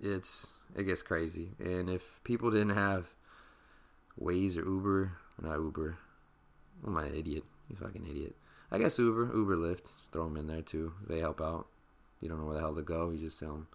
[0.00, 1.50] it's it gets crazy.
[1.58, 3.06] And if people didn't have
[4.20, 5.12] Waze or Uber,
[5.42, 5.98] not Uber,
[6.84, 7.44] I'm an idiot.
[7.68, 8.34] You fucking idiot.
[8.70, 10.92] I guess Uber, Uber Lyft, throw them in there too.
[11.08, 11.66] They help out.
[12.20, 13.10] You don't know where the hell to go.
[13.10, 13.68] You just tell them,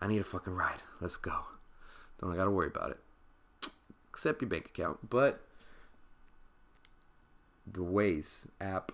[0.00, 0.82] I need a fucking ride.
[1.00, 1.34] Let's go.
[2.20, 3.70] Don't I got to worry about it.
[4.10, 5.08] Except your bank account.
[5.08, 5.40] But
[7.66, 8.92] the Waze app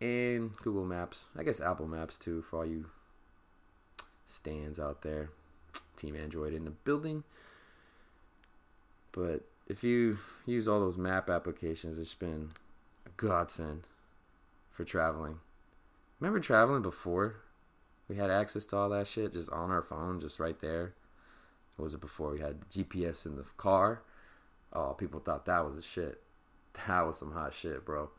[0.00, 1.24] and Google Maps.
[1.36, 2.86] I guess Apple Maps too for all you
[4.26, 5.30] stands out there.
[5.96, 7.24] Team Android in the building.
[9.12, 12.50] But if you use all those map applications, it's been
[13.04, 13.86] a godsend
[14.70, 15.38] for traveling.
[16.20, 17.36] Remember traveling before?
[18.08, 20.94] We had access to all that shit just on our phone, just right there.
[21.76, 24.02] What was it before we had GPS in the car?
[24.72, 26.22] Oh, people thought that was a shit.
[26.86, 28.10] That was some hot shit, bro.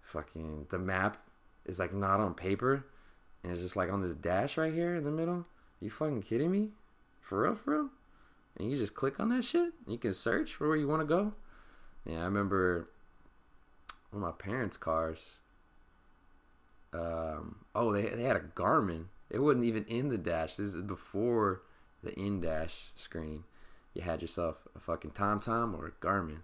[0.00, 1.18] Fucking the map
[1.66, 2.86] is like not on paper,
[3.42, 5.44] and it's just like on this dash right here in the middle.
[5.78, 6.70] You fucking kidding me?
[7.20, 7.90] For real, for real?
[8.56, 9.72] And you just click on that shit.
[9.86, 11.32] you can search for where you want to go.
[12.04, 12.88] Yeah, I remember
[14.10, 15.36] one of my parents' cars.
[16.92, 19.04] Um, oh, they they had a Garmin.
[19.30, 20.56] It wasn't even in the dash.
[20.56, 21.62] This is before
[22.02, 23.44] the in dash screen.
[23.94, 26.40] You had yourself a fucking TomTom or a Garmin.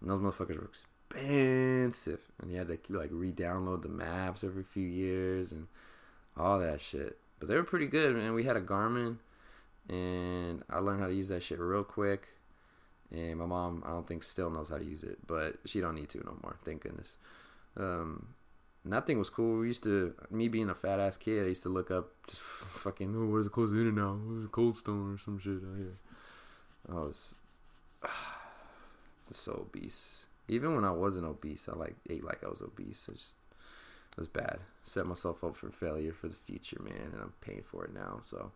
[0.00, 0.70] And those motherfuckers were
[1.10, 5.66] expensive, and you had to like re-download the maps every few years and
[6.36, 7.18] all that shit.
[7.38, 8.34] But they were pretty good, man.
[8.34, 9.16] We had a Garmin,
[9.88, 12.28] and I learned how to use that shit real quick.
[13.10, 15.94] And my mom, I don't think still knows how to use it, but she don't
[15.94, 16.58] need to no more.
[16.64, 17.16] Thank goodness.
[17.76, 18.34] Um,
[18.84, 19.60] and that thing was cool.
[19.60, 22.42] We used to, me being a fat ass kid, I used to look up just
[22.74, 24.18] fucking, oh, where's the closest In-N-Out?
[24.26, 25.96] Where's cold stone or some shit out here?
[26.90, 27.34] I was,
[28.02, 28.08] I
[29.28, 30.26] was so obese.
[30.48, 33.08] Even when I wasn't obese, I like ate like I was obese.
[33.10, 33.34] I just
[34.12, 34.58] it was bad.
[34.82, 38.20] Set myself up for failure for the future, man, and I'm paying for it now.
[38.22, 38.50] So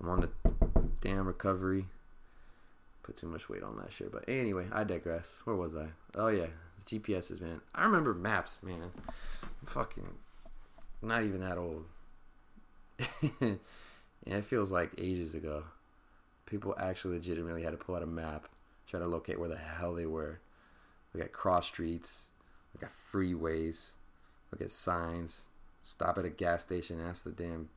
[0.00, 0.30] I'm on the
[1.00, 1.86] damn recovery.
[3.02, 4.12] Put too much weight on that shit.
[4.12, 5.40] But anyway, I digress.
[5.44, 5.86] Where was I?
[6.14, 6.46] Oh yeah,
[6.84, 7.60] GPSs, man.
[7.74, 8.90] I remember maps, man.
[9.42, 10.08] I'm fucking
[11.02, 11.84] not even that old.
[13.40, 13.58] and
[14.26, 15.64] it feels like ages ago.
[16.46, 18.48] People actually legitimately had to pull out a map,
[18.86, 20.40] try to locate where the hell they were.
[21.12, 22.28] We got cross streets,
[22.74, 23.92] we got freeways,
[24.50, 25.42] look at signs,
[25.82, 27.68] stop at a gas station, ask the damn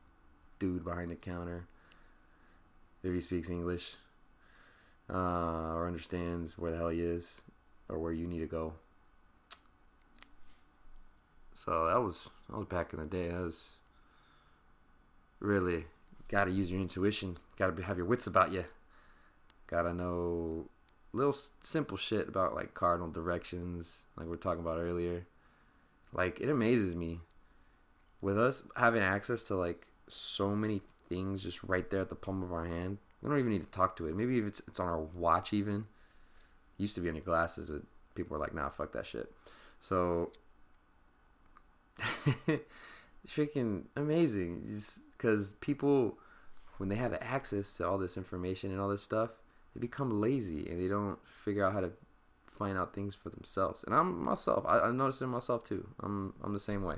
[0.58, 1.66] dude behind the counter
[3.02, 3.96] if he speaks English
[5.10, 7.42] uh, or understands where the hell he is
[7.88, 8.72] or where you need to go.
[11.54, 13.28] So that was that was back in the day.
[13.28, 13.72] That was
[15.40, 15.84] really
[16.28, 17.36] got to use your intuition.
[17.56, 18.64] Got to have your wits about you.
[19.66, 20.66] Got to know
[21.12, 25.26] little simple shit about like cardinal directions, like we are talking about earlier.
[26.12, 27.20] Like it amazes me
[28.20, 30.82] with us having access to like so many
[31.12, 32.98] things just right there at the palm of our hand.
[33.20, 34.16] We don't even need to talk to it.
[34.16, 35.84] Maybe if it's it's on our watch even.
[36.78, 37.82] It used to be on your glasses, but
[38.14, 39.30] people were like, "Nah, fuck that shit."
[39.80, 40.32] So
[42.46, 42.62] it's
[43.28, 44.62] freaking amazing
[45.12, 46.18] because people
[46.78, 49.30] when they have access to all this information and all this stuff
[49.74, 51.92] they become lazy and they don't figure out how to
[52.46, 56.32] find out things for themselves and i'm myself i, I notice it myself too i'm
[56.42, 56.96] i'm the same way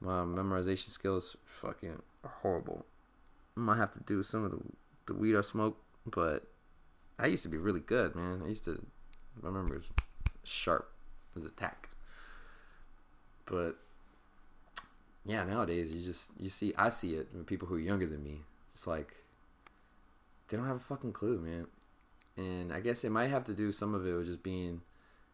[0.00, 2.84] my memorization skills fucking are horrible
[3.56, 4.60] i might have to do some of the
[5.06, 6.46] the weed i smoke but
[7.18, 8.80] i used to be really good man i used to
[9.42, 9.86] my memory was
[10.44, 10.92] sharp
[11.36, 11.88] as a tack
[13.46, 13.76] but
[15.26, 18.22] yeah, nowadays you just you see I see it with people who are younger than
[18.22, 18.40] me.
[18.72, 19.14] It's like
[20.48, 21.66] they don't have a fucking clue, man.
[22.36, 24.80] And I guess it might have to do some of it with just being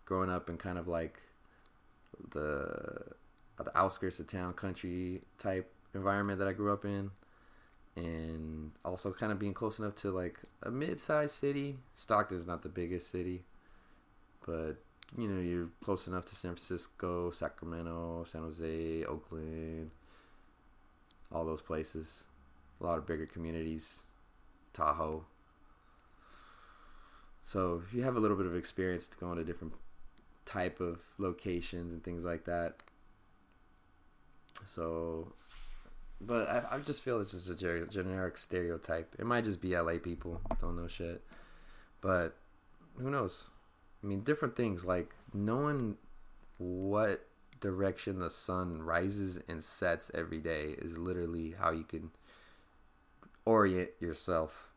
[0.05, 1.21] growing up in kind of like
[2.31, 3.13] the
[3.63, 7.11] the outskirts of town, country type environment that I grew up in,
[7.97, 11.77] and also kind of being close enough to like a mid-sized city.
[11.95, 13.43] Stockton's not the biggest city,
[14.47, 14.77] but
[15.17, 19.91] you know, you're close enough to San Francisco, Sacramento, San Jose, Oakland,
[21.33, 22.25] all those places.
[22.81, 24.03] A lot of bigger communities,
[24.75, 25.25] Tahoe.
[27.47, 29.73] So you have a little bit of experience going to different
[30.45, 32.83] type of locations and things like that.
[34.67, 35.33] So,
[36.21, 39.15] but I, I just feel it's just a generic stereotype.
[39.19, 41.23] It might just be LA people don't know shit,
[42.01, 42.37] but
[42.99, 43.49] who knows?
[44.03, 45.97] I mean, different things like knowing
[46.59, 47.27] what
[47.61, 52.11] direction the sun rises and sets every day is literally how you can
[53.45, 54.71] orient yourself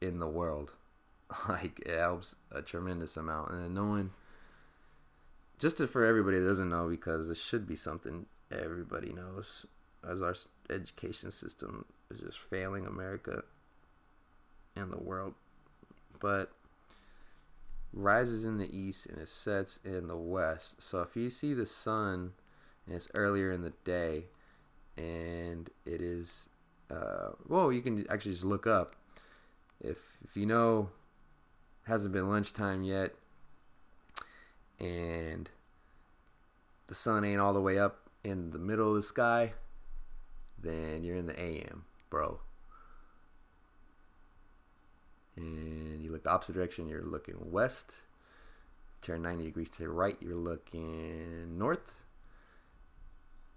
[0.00, 0.72] in the world.
[1.48, 4.12] Like it helps a tremendous amount, and knowing
[5.58, 9.66] just for everybody that doesn't know, because it should be something everybody knows,
[10.08, 10.36] as our
[10.70, 13.42] education system is just failing America
[14.74, 15.34] and the world.
[16.20, 16.52] But
[17.92, 20.82] rises in the east and it sets in the west.
[20.82, 22.32] So if you see the sun
[22.86, 24.24] and it's earlier in the day
[24.96, 26.48] and it is
[26.90, 28.94] uh, well you can actually just look up
[29.80, 30.88] if if you know
[31.84, 33.12] hasn't been lunchtime yet
[34.78, 35.50] and
[36.86, 39.52] the sun ain't all the way up in the middle of the sky
[40.58, 42.40] then you're in the AM bro
[45.36, 47.94] and you look the opposite direction, you're looking west.
[49.02, 52.00] Turn 90 degrees to the right, you're looking north.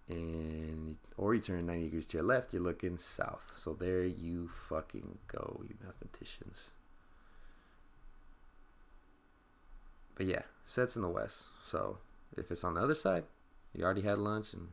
[0.10, 3.54] And or you turn 90 degrees to your left, you're looking south.
[3.56, 6.72] So there you fucking go, you mathematicians.
[10.16, 11.46] But yeah, sets in the west.
[11.64, 12.00] So
[12.36, 13.24] if it's on the other side,
[13.74, 14.68] you already had lunch and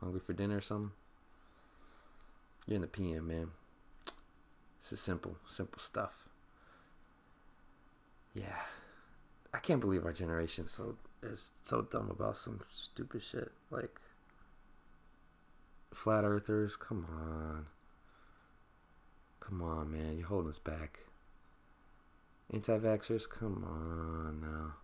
[0.00, 0.90] hungry for dinner or something.
[2.66, 3.50] You're in the PM, man.
[4.80, 6.30] This is simple, simple stuff
[8.34, 8.60] yeah,
[9.52, 13.90] I can't believe our generation so is so dumb about some stupid shit like
[15.92, 16.76] flat earthers.
[16.76, 17.66] Come on,
[19.40, 21.00] come on, man, you're holding us back.
[22.52, 24.74] Anti-vaxxers, come on now.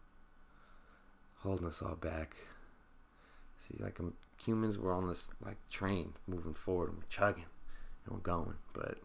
[1.38, 2.36] holding us all back.
[3.58, 4.14] See, like um,
[4.44, 7.44] humans, we're on this like train moving forward and we're chugging
[8.06, 8.98] and we're going, but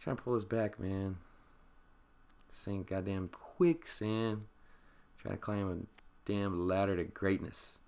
[0.00, 1.16] trying to pull us back, man.
[2.66, 4.46] Ain't goddamn quicksand.
[5.18, 7.78] Trying to climb a damn ladder to greatness.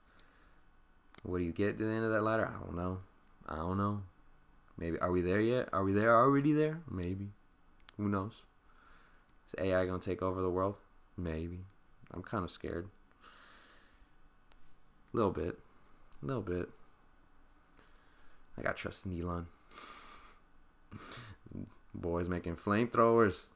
[1.23, 2.47] What do you get to the end of that ladder?
[2.47, 2.99] I don't know.
[3.49, 4.03] I don't know.
[4.77, 5.71] Maybe are we there yet?
[5.73, 6.81] Are we there already there?
[6.91, 7.31] Maybe.
[7.97, 8.43] Who knows?
[9.47, 10.77] Is AI gonna take over the world?
[11.17, 11.61] Maybe.
[12.13, 12.89] I'm kind of scared.
[15.15, 15.59] A little bit.
[16.23, 16.69] A little bit.
[18.59, 19.47] I got trust in Elon.
[21.95, 23.47] Boys making flamethrowers.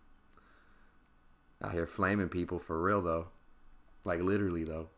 [1.62, 3.28] Out here flaming people for real though.
[4.05, 4.88] Like literally though.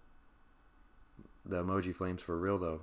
[1.45, 2.83] The emoji flames for real though.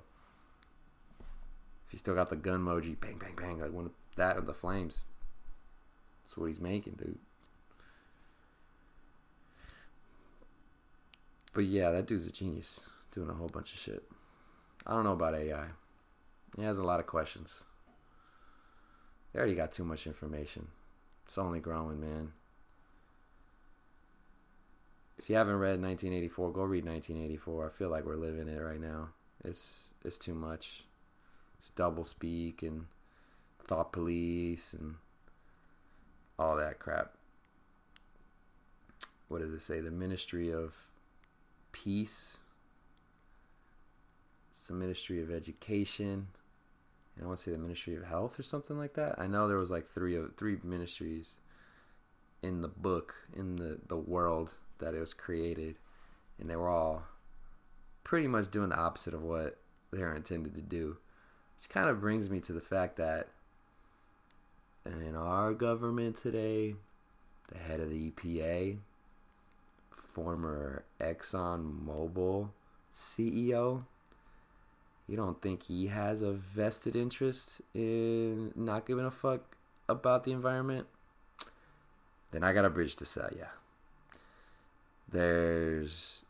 [1.86, 4.46] If you still got the gun emoji, bang bang bang, like one of that of
[4.46, 5.04] the flames.
[6.22, 7.18] That's what he's making, dude.
[11.52, 14.04] But yeah, that dude's a genius, doing a whole bunch of shit.
[14.86, 15.66] I don't know about AI.
[16.56, 17.64] He has a lot of questions.
[19.32, 20.68] They already got too much information.
[21.26, 22.32] It's only growing, man.
[25.18, 27.66] If you haven't read 1984, go read 1984.
[27.66, 29.10] I feel like we're living it right now.
[29.44, 30.84] It's it's too much.
[31.58, 32.86] It's double speak and
[33.66, 34.96] thought police and
[36.38, 37.12] all that crap.
[39.28, 39.80] What does it say?
[39.80, 40.74] The Ministry of
[41.70, 42.38] Peace.
[44.50, 46.28] It's the Ministry of Education.
[47.20, 49.18] I want to say the Ministry of Health or something like that.
[49.18, 51.34] I know there was like three of three ministries
[52.42, 55.76] in the book in the the world that it was created,
[56.38, 57.02] and they were all
[58.04, 59.58] pretty much doing the opposite of what
[59.90, 60.96] they're intended to do.
[61.56, 63.28] Which kind of brings me to the fact that
[64.86, 66.74] in our government today,
[67.48, 68.78] the head of the EPA,
[70.14, 72.48] former Exxon Mobil
[72.94, 73.84] CEO,
[75.10, 79.56] you don't think he has a vested interest in not giving a fuck
[79.88, 80.86] about the environment?
[82.30, 83.46] Then I got a bridge to sell ya.
[85.10, 86.24] There's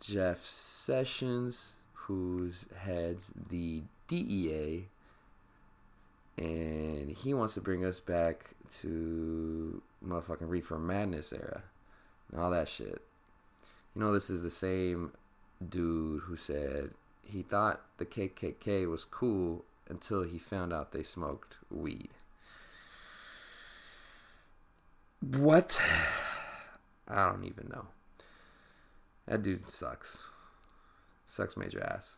[0.00, 4.86] Jeff Sessions, who's heads the DEA,
[6.38, 8.50] and he wants to bring us back
[8.82, 11.64] to motherfucking reefer madness era
[12.30, 13.02] and all that shit.
[13.96, 15.10] You know, this is the same
[15.68, 16.90] dude who said
[17.28, 22.10] he thought the KKK was cool until he found out they smoked weed.
[25.20, 25.80] What?
[27.08, 27.86] I don't even know.
[29.26, 30.22] That dude sucks.
[31.24, 32.16] Sucks major ass.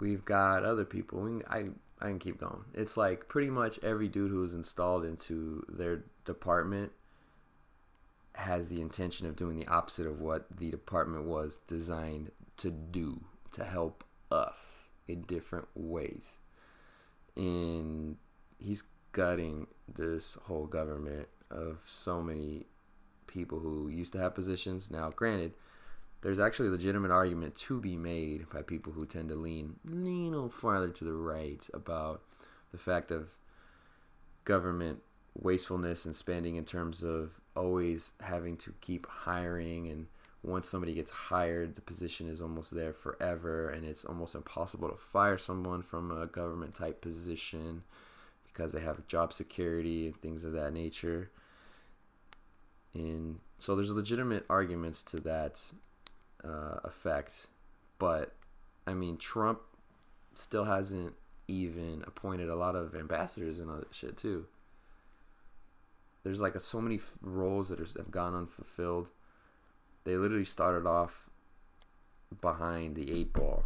[0.00, 1.20] We've got other people.
[1.22, 2.64] We can, I I can keep going.
[2.74, 6.92] It's like pretty much every dude who is installed into their department
[8.34, 13.20] has the intention of doing the opposite of what the department was designed to do
[13.52, 16.38] to help us in different ways.
[17.36, 18.16] And
[18.58, 22.66] he's gutting this whole government of so many
[23.26, 24.90] people who used to have positions.
[24.90, 25.52] Now, granted,
[26.22, 30.28] there's actually a legitimate argument to be made by people who tend to lean lean
[30.28, 32.22] a little farther to the right about
[32.70, 33.28] the fact of
[34.44, 35.02] government
[35.34, 40.06] wastefulness and spending in terms of always having to keep hiring and
[40.42, 44.96] once somebody gets hired the position is almost there forever and it's almost impossible to
[44.96, 47.82] fire someone from a government type position
[48.44, 51.30] because they have job security and things of that nature.
[52.92, 55.58] And so there's legitimate arguments to that
[56.44, 57.46] uh, effect
[57.98, 58.34] but
[58.86, 59.60] i mean trump
[60.34, 61.12] still hasn't
[61.46, 64.44] even appointed a lot of ambassadors and other shit too
[66.24, 69.08] there's like a, so many f- roles that are, have gone unfulfilled.
[70.04, 71.28] They literally started off
[72.40, 73.64] behind the eight ball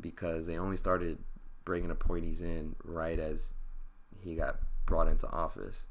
[0.00, 1.18] because they only started
[1.64, 3.54] bringing appointees in right as
[4.20, 5.86] he got brought into office.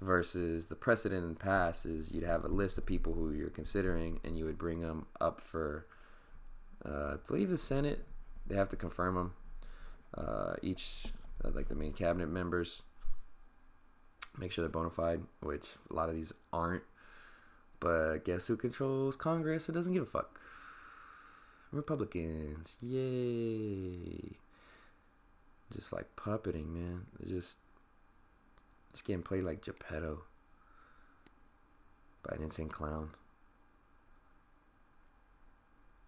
[0.00, 3.50] Versus the precedent in the past is you'd have a list of people who you're
[3.50, 5.86] considering and you would bring them up for,
[6.86, 8.04] uh, I believe the Senate.
[8.46, 9.32] They have to confirm them.
[10.16, 11.06] Uh, each,
[11.44, 12.82] uh, like the main cabinet members
[14.38, 16.82] make sure they're bona fide, which a lot of these aren't.
[17.80, 19.68] But guess who controls Congress?
[19.68, 20.40] It doesn't give a fuck.
[21.70, 24.36] Republicans, yay!
[25.72, 27.06] Just like puppeting, man.
[27.18, 27.58] They're just
[28.92, 30.22] just getting played like Geppetto
[32.26, 33.10] by an insane clown.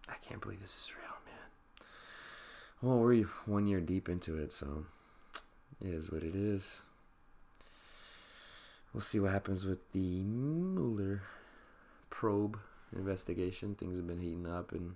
[0.09, 1.87] I can't believe this is real, man.
[2.81, 4.85] Well, we're one year deep into it, so
[5.79, 6.81] it is what it is.
[8.93, 11.23] We'll see what happens with the Mueller
[12.09, 12.57] probe
[12.95, 13.75] investigation.
[13.75, 14.95] Things have been heating up, and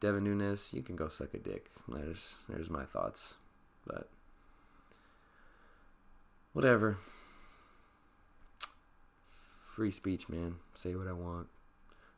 [0.00, 1.70] Devin Nunes, you can go suck a dick.
[1.88, 3.34] There's there's my thoughts,
[3.86, 4.08] but
[6.52, 6.98] whatever.
[9.74, 10.56] Free speech, man.
[10.74, 11.46] Say what I want.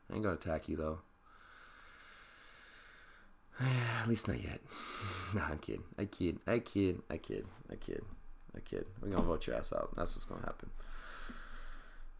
[0.09, 0.99] I ain't gonna attack you though.
[4.01, 4.59] At least not yet.
[5.33, 5.83] nah, I'm kidding.
[5.97, 6.39] I kid.
[6.45, 7.01] I kid.
[7.09, 7.45] I kid.
[7.71, 8.03] I kid.
[8.55, 8.85] I kid.
[9.01, 9.95] We're gonna vote your ass out.
[9.95, 10.69] That's what's gonna happen.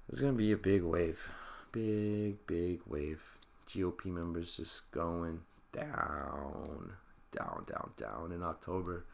[0.07, 1.29] There's gonna be a big wave.
[1.71, 3.21] Big, big wave.
[3.67, 6.93] GOP members just going down,
[7.31, 9.05] down, down, down in October.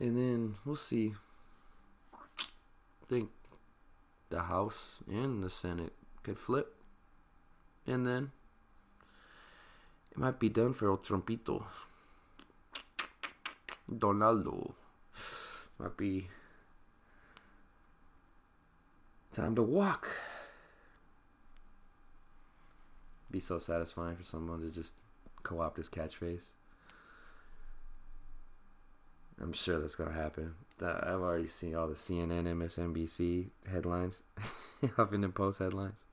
[0.00, 1.14] And then we'll see.
[2.14, 3.30] I think
[4.30, 5.92] the House and the Senate
[6.22, 6.74] could flip.
[7.86, 8.32] And then
[10.10, 11.64] it might be done for El Trumpito.
[13.88, 14.74] Donaldo.
[15.78, 16.28] Might be
[19.32, 20.08] time to walk.
[23.30, 24.94] Be so satisfying for someone to just
[25.42, 26.46] co opt his catchphrase.
[29.40, 30.54] I'm sure that's gonna happen.
[30.80, 34.22] Uh, I've already seen all the CNN, MSNBC headlines,
[34.82, 36.04] Huffington Post headlines.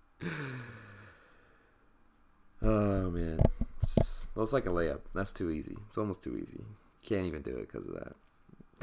[2.61, 3.39] Oh man,
[3.81, 5.01] it's, it's like a layup.
[5.13, 5.77] That's too easy.
[5.87, 6.63] It's almost too easy.
[7.05, 8.15] Can't even do it because of that.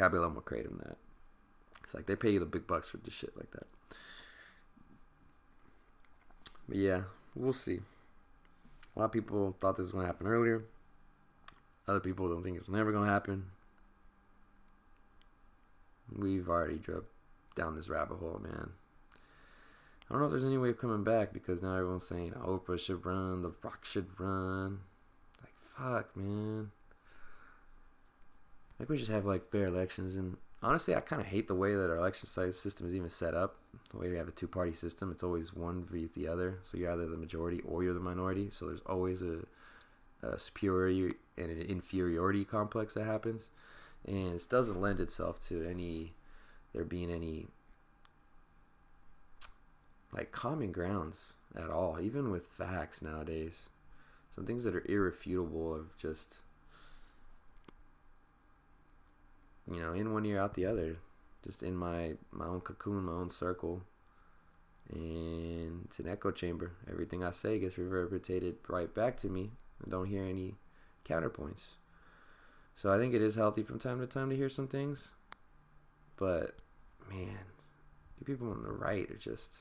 [0.00, 0.96] Gotta be a lot more creative than that.
[1.84, 3.66] It's like they pay you the big bucks for this shit like that.
[6.66, 7.02] But yeah,
[7.34, 7.80] we'll see.
[8.96, 10.64] A lot of people thought this was gonna happen earlier.
[11.86, 13.50] Other people don't think it's never gonna happen.
[16.16, 17.04] We've already drove
[17.54, 18.70] down this rabbit hole, man.
[20.08, 22.80] I don't know if there's any way of coming back because now everyone's saying Oprah
[22.80, 24.80] should run, The Rock should run.
[25.42, 26.70] Like, fuck, man.
[28.80, 30.16] Like, we should have, like, fair elections.
[30.16, 33.34] And honestly, I kind of hate the way that our election system is even set
[33.34, 33.56] up.
[33.90, 36.60] The way we have a two party system, it's always one versus the other.
[36.64, 38.48] So you're either the majority or you're the minority.
[38.50, 39.40] So there's always a,
[40.22, 43.50] a superiority and an inferiority complex that happens.
[44.06, 46.14] And this doesn't lend itself to any,
[46.72, 47.48] there being any
[50.12, 53.68] like common grounds at all, even with facts nowadays.
[54.34, 56.36] Some things that are irrefutable of just
[59.68, 60.98] you know, in one ear out the other.
[61.44, 63.82] Just in my my own cocoon, my own circle.
[64.92, 66.72] And it's an echo chamber.
[66.90, 69.50] Everything I say gets reverberated right back to me.
[69.84, 70.56] I don't hear any
[71.04, 71.62] counterpoints.
[72.74, 75.08] So I think it is healthy from time to time to hear some things.
[76.16, 76.56] But
[77.08, 77.38] man,
[78.18, 79.60] you people on the right are just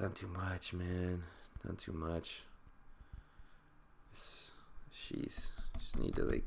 [0.00, 1.24] Done too much, man.
[1.62, 2.42] Done too much.
[4.14, 5.48] Jeez.
[5.78, 6.46] Just need to, like,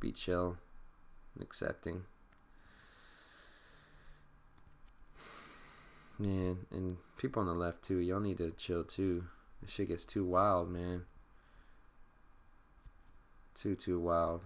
[0.00, 0.56] be chill
[1.36, 2.02] and accepting.
[6.18, 7.98] Man, and people on the left, too.
[7.98, 9.24] Y'all need to chill, too.
[9.60, 11.02] This shit gets too wild, man.
[13.54, 14.40] Too, too wild.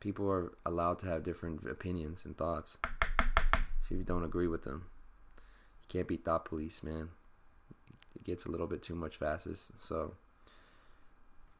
[0.00, 2.76] People are allowed to have different opinions and thoughts
[3.54, 4.84] if you don't agree with them.
[5.36, 7.08] You can't be thought police, man.
[8.14, 9.72] It gets a little bit too much fastest.
[9.78, 10.14] So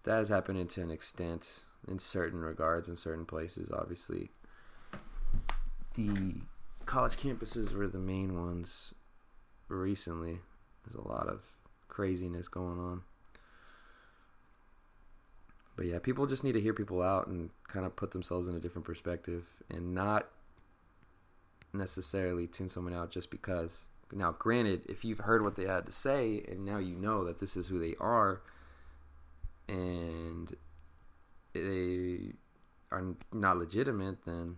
[0.05, 3.70] that is happening to an extent in certain regards in certain places.
[3.70, 4.30] Obviously,
[5.95, 6.35] the
[6.87, 8.95] college campuses were the main ones
[9.68, 10.39] recently.
[10.85, 11.41] There's a lot of
[11.89, 13.03] craziness going on.
[15.76, 18.55] But yeah, people just need to hear people out and kind of put themselves in
[18.55, 20.28] a different perspective and not
[21.72, 25.93] necessarily tune someone out just because now, granted, if you've heard what they had to
[25.93, 28.43] say and now you know that this is who they are
[29.68, 30.55] and
[31.55, 32.34] they
[32.90, 34.57] are not legitimate, then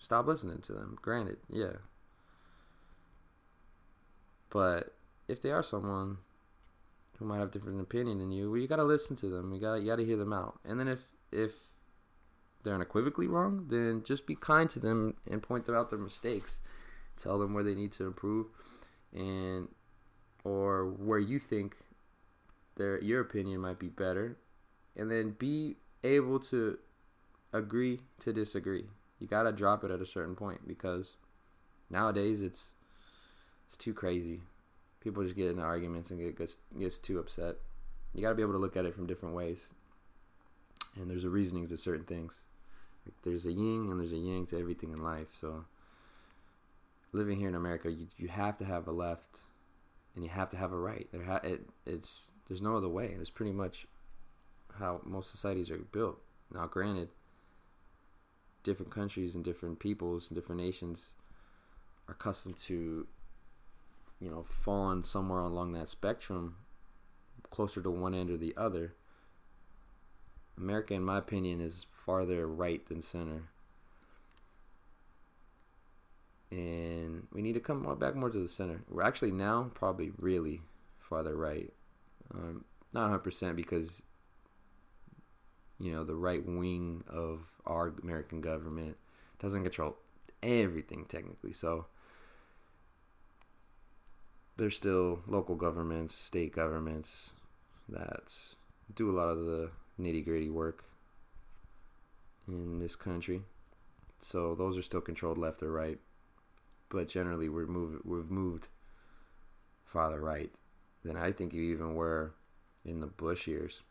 [0.00, 0.96] stop listening to them.
[1.00, 1.76] Granted, yeah.
[4.50, 4.94] But
[5.28, 6.18] if they are someone
[7.18, 9.52] who might have different opinion than you, well, you gotta listen to them.
[9.52, 10.58] You gotta you gotta hear them out.
[10.64, 11.72] And then if if
[12.62, 16.60] they're unequivocally wrong, then just be kind to them and point them out their mistakes.
[17.16, 18.46] Tell them where they need to improve
[19.12, 19.68] and
[20.44, 21.76] or where you think
[22.76, 24.36] their your opinion might be better
[24.96, 26.78] and then be able to
[27.52, 28.84] agree to disagree.
[29.18, 31.16] You got to drop it at a certain point because
[31.90, 32.72] nowadays it's
[33.66, 34.40] it's too crazy.
[35.00, 37.56] People just get into arguments and get gets, gets too upset.
[38.14, 39.66] You got to be able to look at it from different ways.
[40.96, 42.46] And there's a reasonings to certain things.
[43.06, 45.28] Like there's a yin and there's a yang to everything in life.
[45.40, 45.64] So
[47.12, 49.40] living here in America, you, you have to have a left
[50.14, 51.08] and you have to have a right.
[51.12, 53.14] There ha- it, it's there's no other way.
[53.18, 53.86] It's pretty much
[54.78, 56.20] how most societies are built.
[56.52, 57.08] Now, granted,
[58.62, 61.12] different countries and different peoples and different nations
[62.08, 63.06] are accustomed to
[64.22, 66.54] you know, fallen somewhere along that spectrum,
[67.50, 68.94] closer to one end or the other.
[70.56, 73.42] America, in my opinion, is farther right than center.
[76.52, 78.82] And we need to come more back more to the center.
[78.88, 80.60] We're actually now probably really
[81.00, 81.72] farther right.
[82.32, 84.02] Um, not 100% because,
[85.82, 88.96] you know, the right wing of our American government
[89.40, 89.96] doesn't control
[90.40, 91.52] everything technically.
[91.52, 91.86] So
[94.56, 97.32] there's still local governments, state governments
[97.88, 98.32] that
[98.94, 99.70] do a lot of the
[100.00, 100.84] nitty gritty work
[102.46, 103.42] in this country.
[104.20, 105.98] So those are still controlled left or right,
[106.90, 108.68] but generally we're move, we've moved
[109.84, 110.52] farther right
[111.02, 112.34] than I think you even were
[112.84, 113.82] in the Bush years.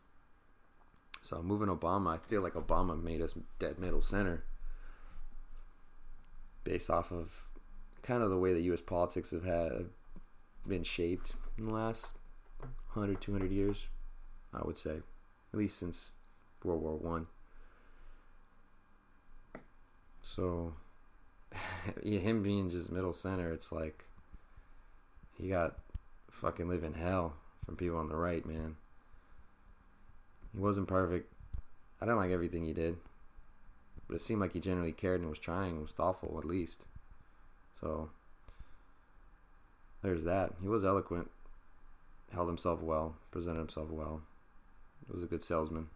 [1.21, 4.43] So moving Obama, I feel like Obama made us dead middle center
[6.63, 7.31] based off of
[8.01, 8.81] kind of the way that U.S.
[8.81, 9.85] politics have had
[10.67, 12.17] been shaped in the last
[12.93, 13.87] 100, 200 years,
[14.53, 14.97] I would say,
[15.53, 16.13] at least since
[16.63, 17.27] World War One.
[20.23, 20.73] So,
[22.03, 24.05] him being just middle center, it's like
[25.37, 25.77] he got
[26.29, 27.33] fucking living hell
[27.65, 28.75] from people on the right, man.
[30.53, 31.31] He wasn't perfect.
[32.01, 32.97] I didn't like everything he did,
[34.07, 36.85] but it seemed like he generally cared and was trying, was thoughtful at least.
[37.79, 38.09] So,
[40.01, 40.53] there's that.
[40.61, 41.29] He was eloquent,
[42.33, 44.21] held himself well, presented himself well.
[45.11, 45.87] Was a good salesman.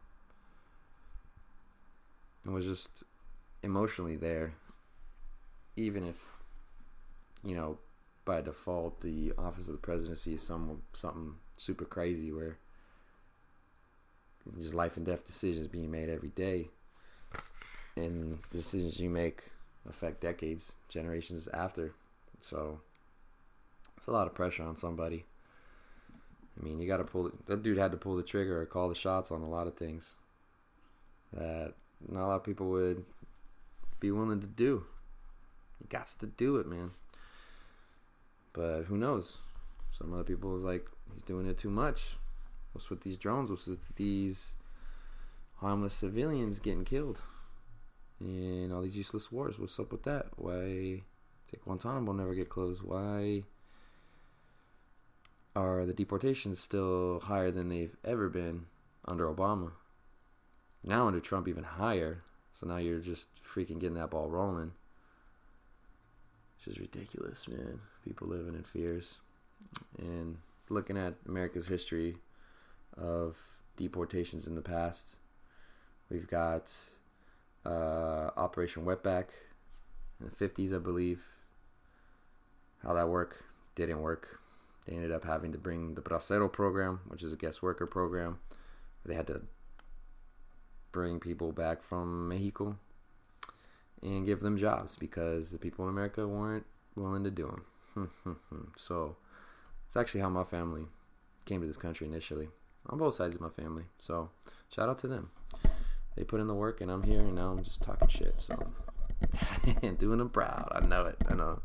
[2.44, 3.04] And was just
[3.64, 4.54] emotionally there.
[5.78, 6.22] Even if,
[7.44, 7.78] you know,
[8.26, 12.58] by default the office of the presidency is some something super crazy where
[14.60, 16.70] just life and death decisions being made every day.
[17.96, 19.44] And the decisions you make
[19.88, 21.94] affect decades, generations after.
[22.42, 22.80] So
[23.98, 25.26] it's a lot of pressure on somebody.
[26.60, 27.32] I mean, you got to pull.
[27.48, 29.76] That dude had to pull the trigger or call the shots on a lot of
[29.76, 30.14] things
[31.34, 31.74] that
[32.08, 33.04] not a lot of people would
[34.00, 34.86] be willing to do.
[35.82, 36.92] You got to do it, man.
[38.54, 39.40] But who knows?
[39.92, 42.18] Some other people was like, he's doing it too much.
[42.76, 43.50] What's with these drones?
[43.50, 44.54] What's with these
[45.56, 47.22] harmless civilians getting killed?
[48.20, 49.58] And all these useless wars.
[49.58, 50.26] What's up with that?
[50.36, 51.02] Why
[51.50, 52.84] did Guantanamo never get closed?
[52.84, 53.44] Why
[55.56, 58.66] are the deportations still higher than they've ever been
[59.08, 59.72] under Obama?
[60.84, 62.24] Now under Trump, even higher.
[62.60, 64.74] So now you're just freaking getting that ball rolling.
[66.58, 67.80] It's just ridiculous, man.
[68.04, 69.20] People living in fears.
[69.98, 72.18] And looking at America's history
[72.98, 73.38] of
[73.78, 75.18] deportations in the past,
[76.10, 76.72] we've got
[77.66, 79.26] uh, Operation Wetback
[80.20, 81.24] in the 50s, I believe.
[82.84, 83.42] How that worked
[83.76, 84.40] didn't work.
[84.86, 88.40] They ended up having to bring the Bracero program, which is a guest worker program.
[89.04, 89.42] They had to
[90.92, 92.78] bring people back from Mexico
[94.02, 96.66] and give them jobs because the people in America weren't
[96.96, 97.60] willing to do
[97.96, 98.12] them.
[98.78, 99.16] so
[99.88, 100.86] it's actually how my family
[101.46, 102.50] came to this country initially
[102.88, 103.84] on both sides of my family.
[103.98, 104.30] So
[104.74, 105.32] shout out to them.
[106.16, 108.36] They put in the work and I'm here and now I'm just talking shit.
[108.38, 108.58] So
[109.98, 110.72] doing them proud.
[110.72, 111.18] I know it.
[111.30, 111.60] I know.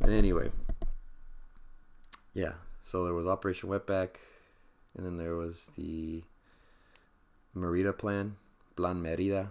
[0.00, 0.50] But anyway,
[2.34, 2.52] yeah.
[2.82, 4.16] So there was Operation Wetback,
[4.96, 6.24] and then there was the
[7.54, 8.36] Merida Plan,
[8.76, 9.50] Plan Merida,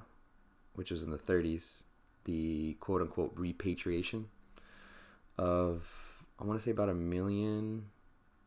[0.74, 1.84] which was in the 30s,
[2.26, 4.28] the quote unquote repatriation
[5.38, 5.88] of,
[6.40, 7.86] I want to say about a million,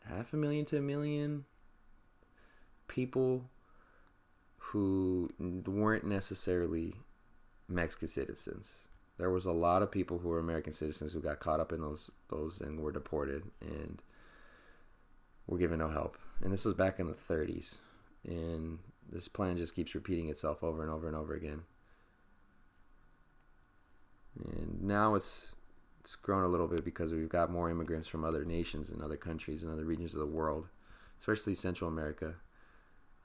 [0.06, 1.44] half a million to a million
[2.88, 3.50] people
[4.56, 6.94] who weren't necessarily
[7.68, 8.88] Mexican citizens.
[9.18, 11.80] There was a lot of people who were American citizens who got caught up in
[11.80, 14.02] those those and were deported and
[15.46, 16.16] were given no help.
[16.42, 17.78] And this was back in the 30s.
[18.24, 18.78] And
[19.10, 21.62] this plan just keeps repeating itself over and over and over again.
[24.44, 25.54] And now it's
[26.00, 29.16] it's grown a little bit because we've got more immigrants from other nations and other
[29.16, 30.66] countries and other regions of the world,
[31.20, 32.34] especially Central America.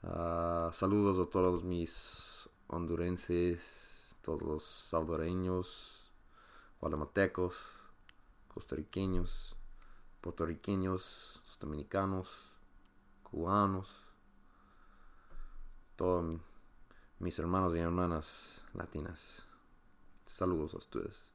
[0.02, 6.12] Uh, saludos a todos mis hondurenses, todos los salvadoreños,
[6.80, 7.56] guatemaltecos,
[8.46, 9.56] costarriqueños,
[10.20, 12.28] puertorriqueños, dominicanos,
[13.24, 13.88] cubanos,
[15.96, 16.40] todos
[17.18, 19.42] mis hermanos y hermanas latinas.
[20.26, 21.30] Saludos a ustedes.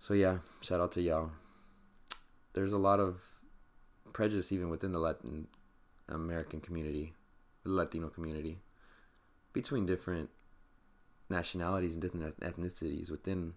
[0.00, 1.30] So yeah, shout out to y'all.
[2.54, 3.20] There's a lot of
[4.12, 5.46] prejudice even within the Latin
[6.08, 7.14] American community,
[7.68, 8.58] Latino community,
[9.52, 10.30] between different
[11.30, 13.54] nationalities and different ethnicities within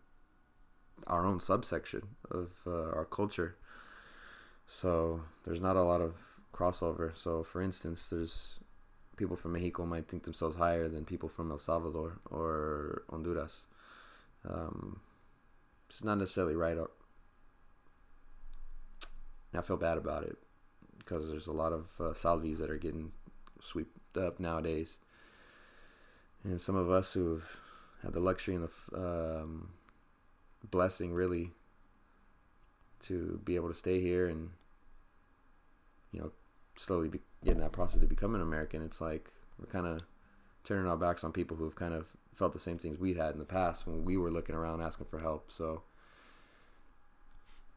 [1.07, 3.55] our own subsection of uh, our culture.
[4.67, 6.15] So there's not a lot of
[6.53, 7.15] crossover.
[7.15, 8.59] So for instance, there's
[9.17, 13.65] people from Mexico might think themselves higher than people from El Salvador or Honduras.
[14.47, 14.99] Um,
[15.89, 16.77] it's not necessarily right.
[16.77, 16.91] Up.
[19.53, 20.37] I feel bad about it
[20.97, 23.11] because there's a lot of uh, that are getting
[23.61, 24.97] swept up nowadays,
[26.43, 27.45] and some of us who've
[28.03, 29.69] had the luxury and the um,
[30.69, 31.51] blessing, really,
[33.01, 34.49] to be able to stay here and
[36.11, 36.31] you know
[36.75, 38.81] slowly be, that process to become an American.
[38.81, 40.01] It's like we're kind of
[40.63, 43.39] turning our backs on people who've kind of felt the same things we had in
[43.39, 45.51] the past when we were looking around asking for help.
[45.51, 45.83] So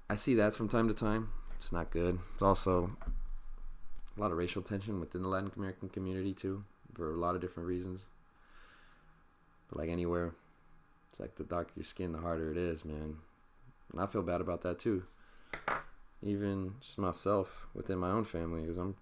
[0.08, 1.30] I see that from time to time.
[1.56, 2.18] It's not good.
[2.34, 2.96] It's also
[4.16, 6.64] a lot of racial tension within the Latin American community too,
[6.94, 8.06] for a lot of different reasons.
[9.68, 10.34] But like anywhere,
[11.10, 13.16] it's like the darker your skin, the harder it is, man.
[13.92, 15.04] And I feel bad about that too.
[16.22, 18.96] Even just myself within my own family, because I'm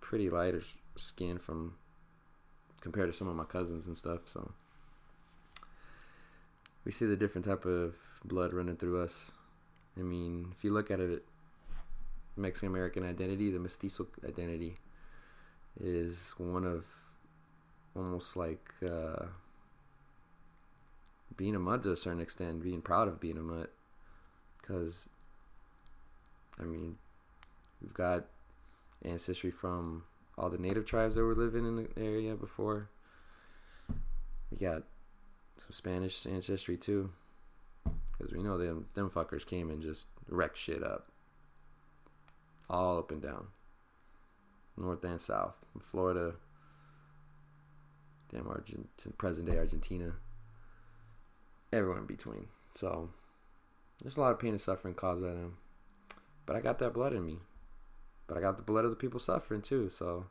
[0.00, 0.62] pretty lighter
[0.96, 1.74] skin from
[2.80, 4.20] compared to some of my cousins and stuff.
[4.32, 4.52] So
[6.84, 7.94] we see the different type of
[8.24, 9.32] blood running through us.
[9.98, 11.24] I mean, if you look at it,
[12.36, 14.76] Mexican American identity, the mestizo identity,
[15.80, 16.84] is one of
[17.96, 19.26] almost like uh,
[21.36, 23.72] being a mutt to a certain extent, being proud of being a mutt.
[24.60, 25.08] Because,
[26.58, 26.96] I mean,
[27.82, 28.24] we've got
[29.04, 30.04] ancestry from
[30.36, 32.88] all the native tribes that were living in the area before.
[34.50, 34.84] We got
[35.56, 37.10] some Spanish ancestry too,
[38.12, 41.08] because we know them them fuckers came and just wrecked shit up,
[42.68, 43.46] all up and down,
[44.76, 46.34] north and south, from Florida,
[48.32, 50.12] damn Argentina, present day Argentina,
[51.72, 52.46] everywhere in between.
[52.74, 53.10] So
[54.02, 55.58] there's a lot of pain and suffering caused by them,
[56.46, 57.38] but I got that blood in me.
[58.26, 59.90] But I got the blood of the people suffering too.
[59.90, 60.26] So,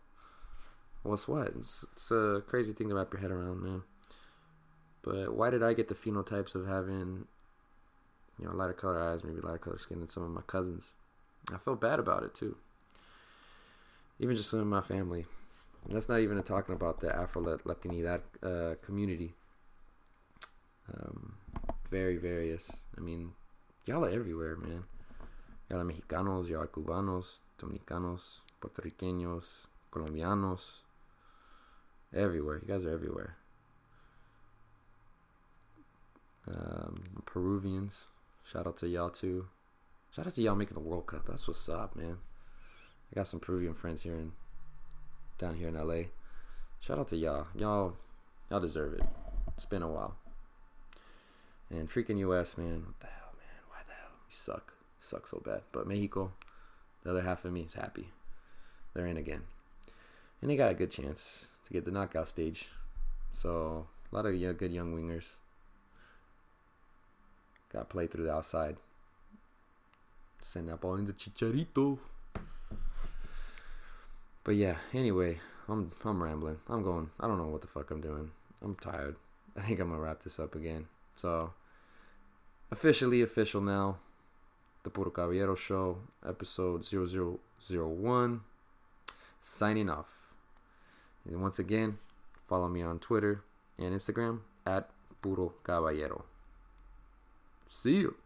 [1.04, 1.50] what's what?
[1.50, 3.84] It's, it's a crazy thing to wrap your head around, man.
[5.04, 7.28] But why did I get the phenotypes of having,
[8.40, 10.96] you know, lighter color eyes, maybe lighter color skin than some of my cousins?
[11.52, 12.56] I felt bad about it too.
[14.20, 15.26] Even just within my family.
[15.86, 19.34] And that's not even talking about the Afro Latinidad uh, community.
[20.94, 21.34] Um,
[21.90, 22.72] very various.
[22.98, 23.32] I mean,
[23.86, 24.84] y'all are everywhere, man.
[25.70, 29.46] Y'all are Mexicanos, y'all are Cubanos, Dominicanos, Puertorriqueños,
[29.92, 30.62] Colombianos,
[32.14, 32.60] everywhere.
[32.62, 33.36] You guys are everywhere.
[36.48, 38.06] Um, Peruvians,
[38.44, 39.48] shout out to y'all too.
[40.16, 41.26] Shout out to y'all making the World Cup.
[41.28, 42.18] That's what's up, man.
[43.12, 44.32] I got some Peruvian friends here in
[45.40, 46.10] down here in LA.
[46.80, 47.48] Shout out to y'all.
[47.56, 47.96] Y'all
[48.52, 49.04] y'all deserve it.
[49.56, 50.16] It's been a while.
[51.72, 52.84] And freaking US, man.
[52.86, 53.64] What the hell, man?
[53.70, 54.12] Why the hell?
[54.28, 54.74] You suck.
[55.00, 55.62] You Suck so bad.
[55.72, 56.32] But Mexico,
[57.04, 58.10] the other half of me is happy.
[58.94, 59.42] They're in again.
[60.44, 62.68] And they got a good chance to get the knockout stage.
[63.32, 65.38] So, a lot of good young wingers.
[67.72, 68.78] Got to play through the outside.
[70.44, 71.98] Send that ball into Chicharito.
[74.44, 76.60] But yeah, anyway, I'm I'm rambling.
[76.68, 77.10] I'm going.
[77.20, 78.30] I don't know what the fuck I'm doing.
[78.62, 79.16] I'm tired.
[79.58, 80.88] I think I'm gonna wrap this up again.
[81.16, 81.54] So,
[82.72, 83.98] officially official now
[84.84, 85.98] the Puro Caballero Show,
[86.28, 88.42] episode 0001.
[89.40, 90.08] Signing off.
[91.26, 91.98] And once again,
[92.48, 93.44] follow me on Twitter
[93.78, 94.90] and Instagram at
[95.22, 96.26] Puro Caballero.
[97.70, 98.23] See you.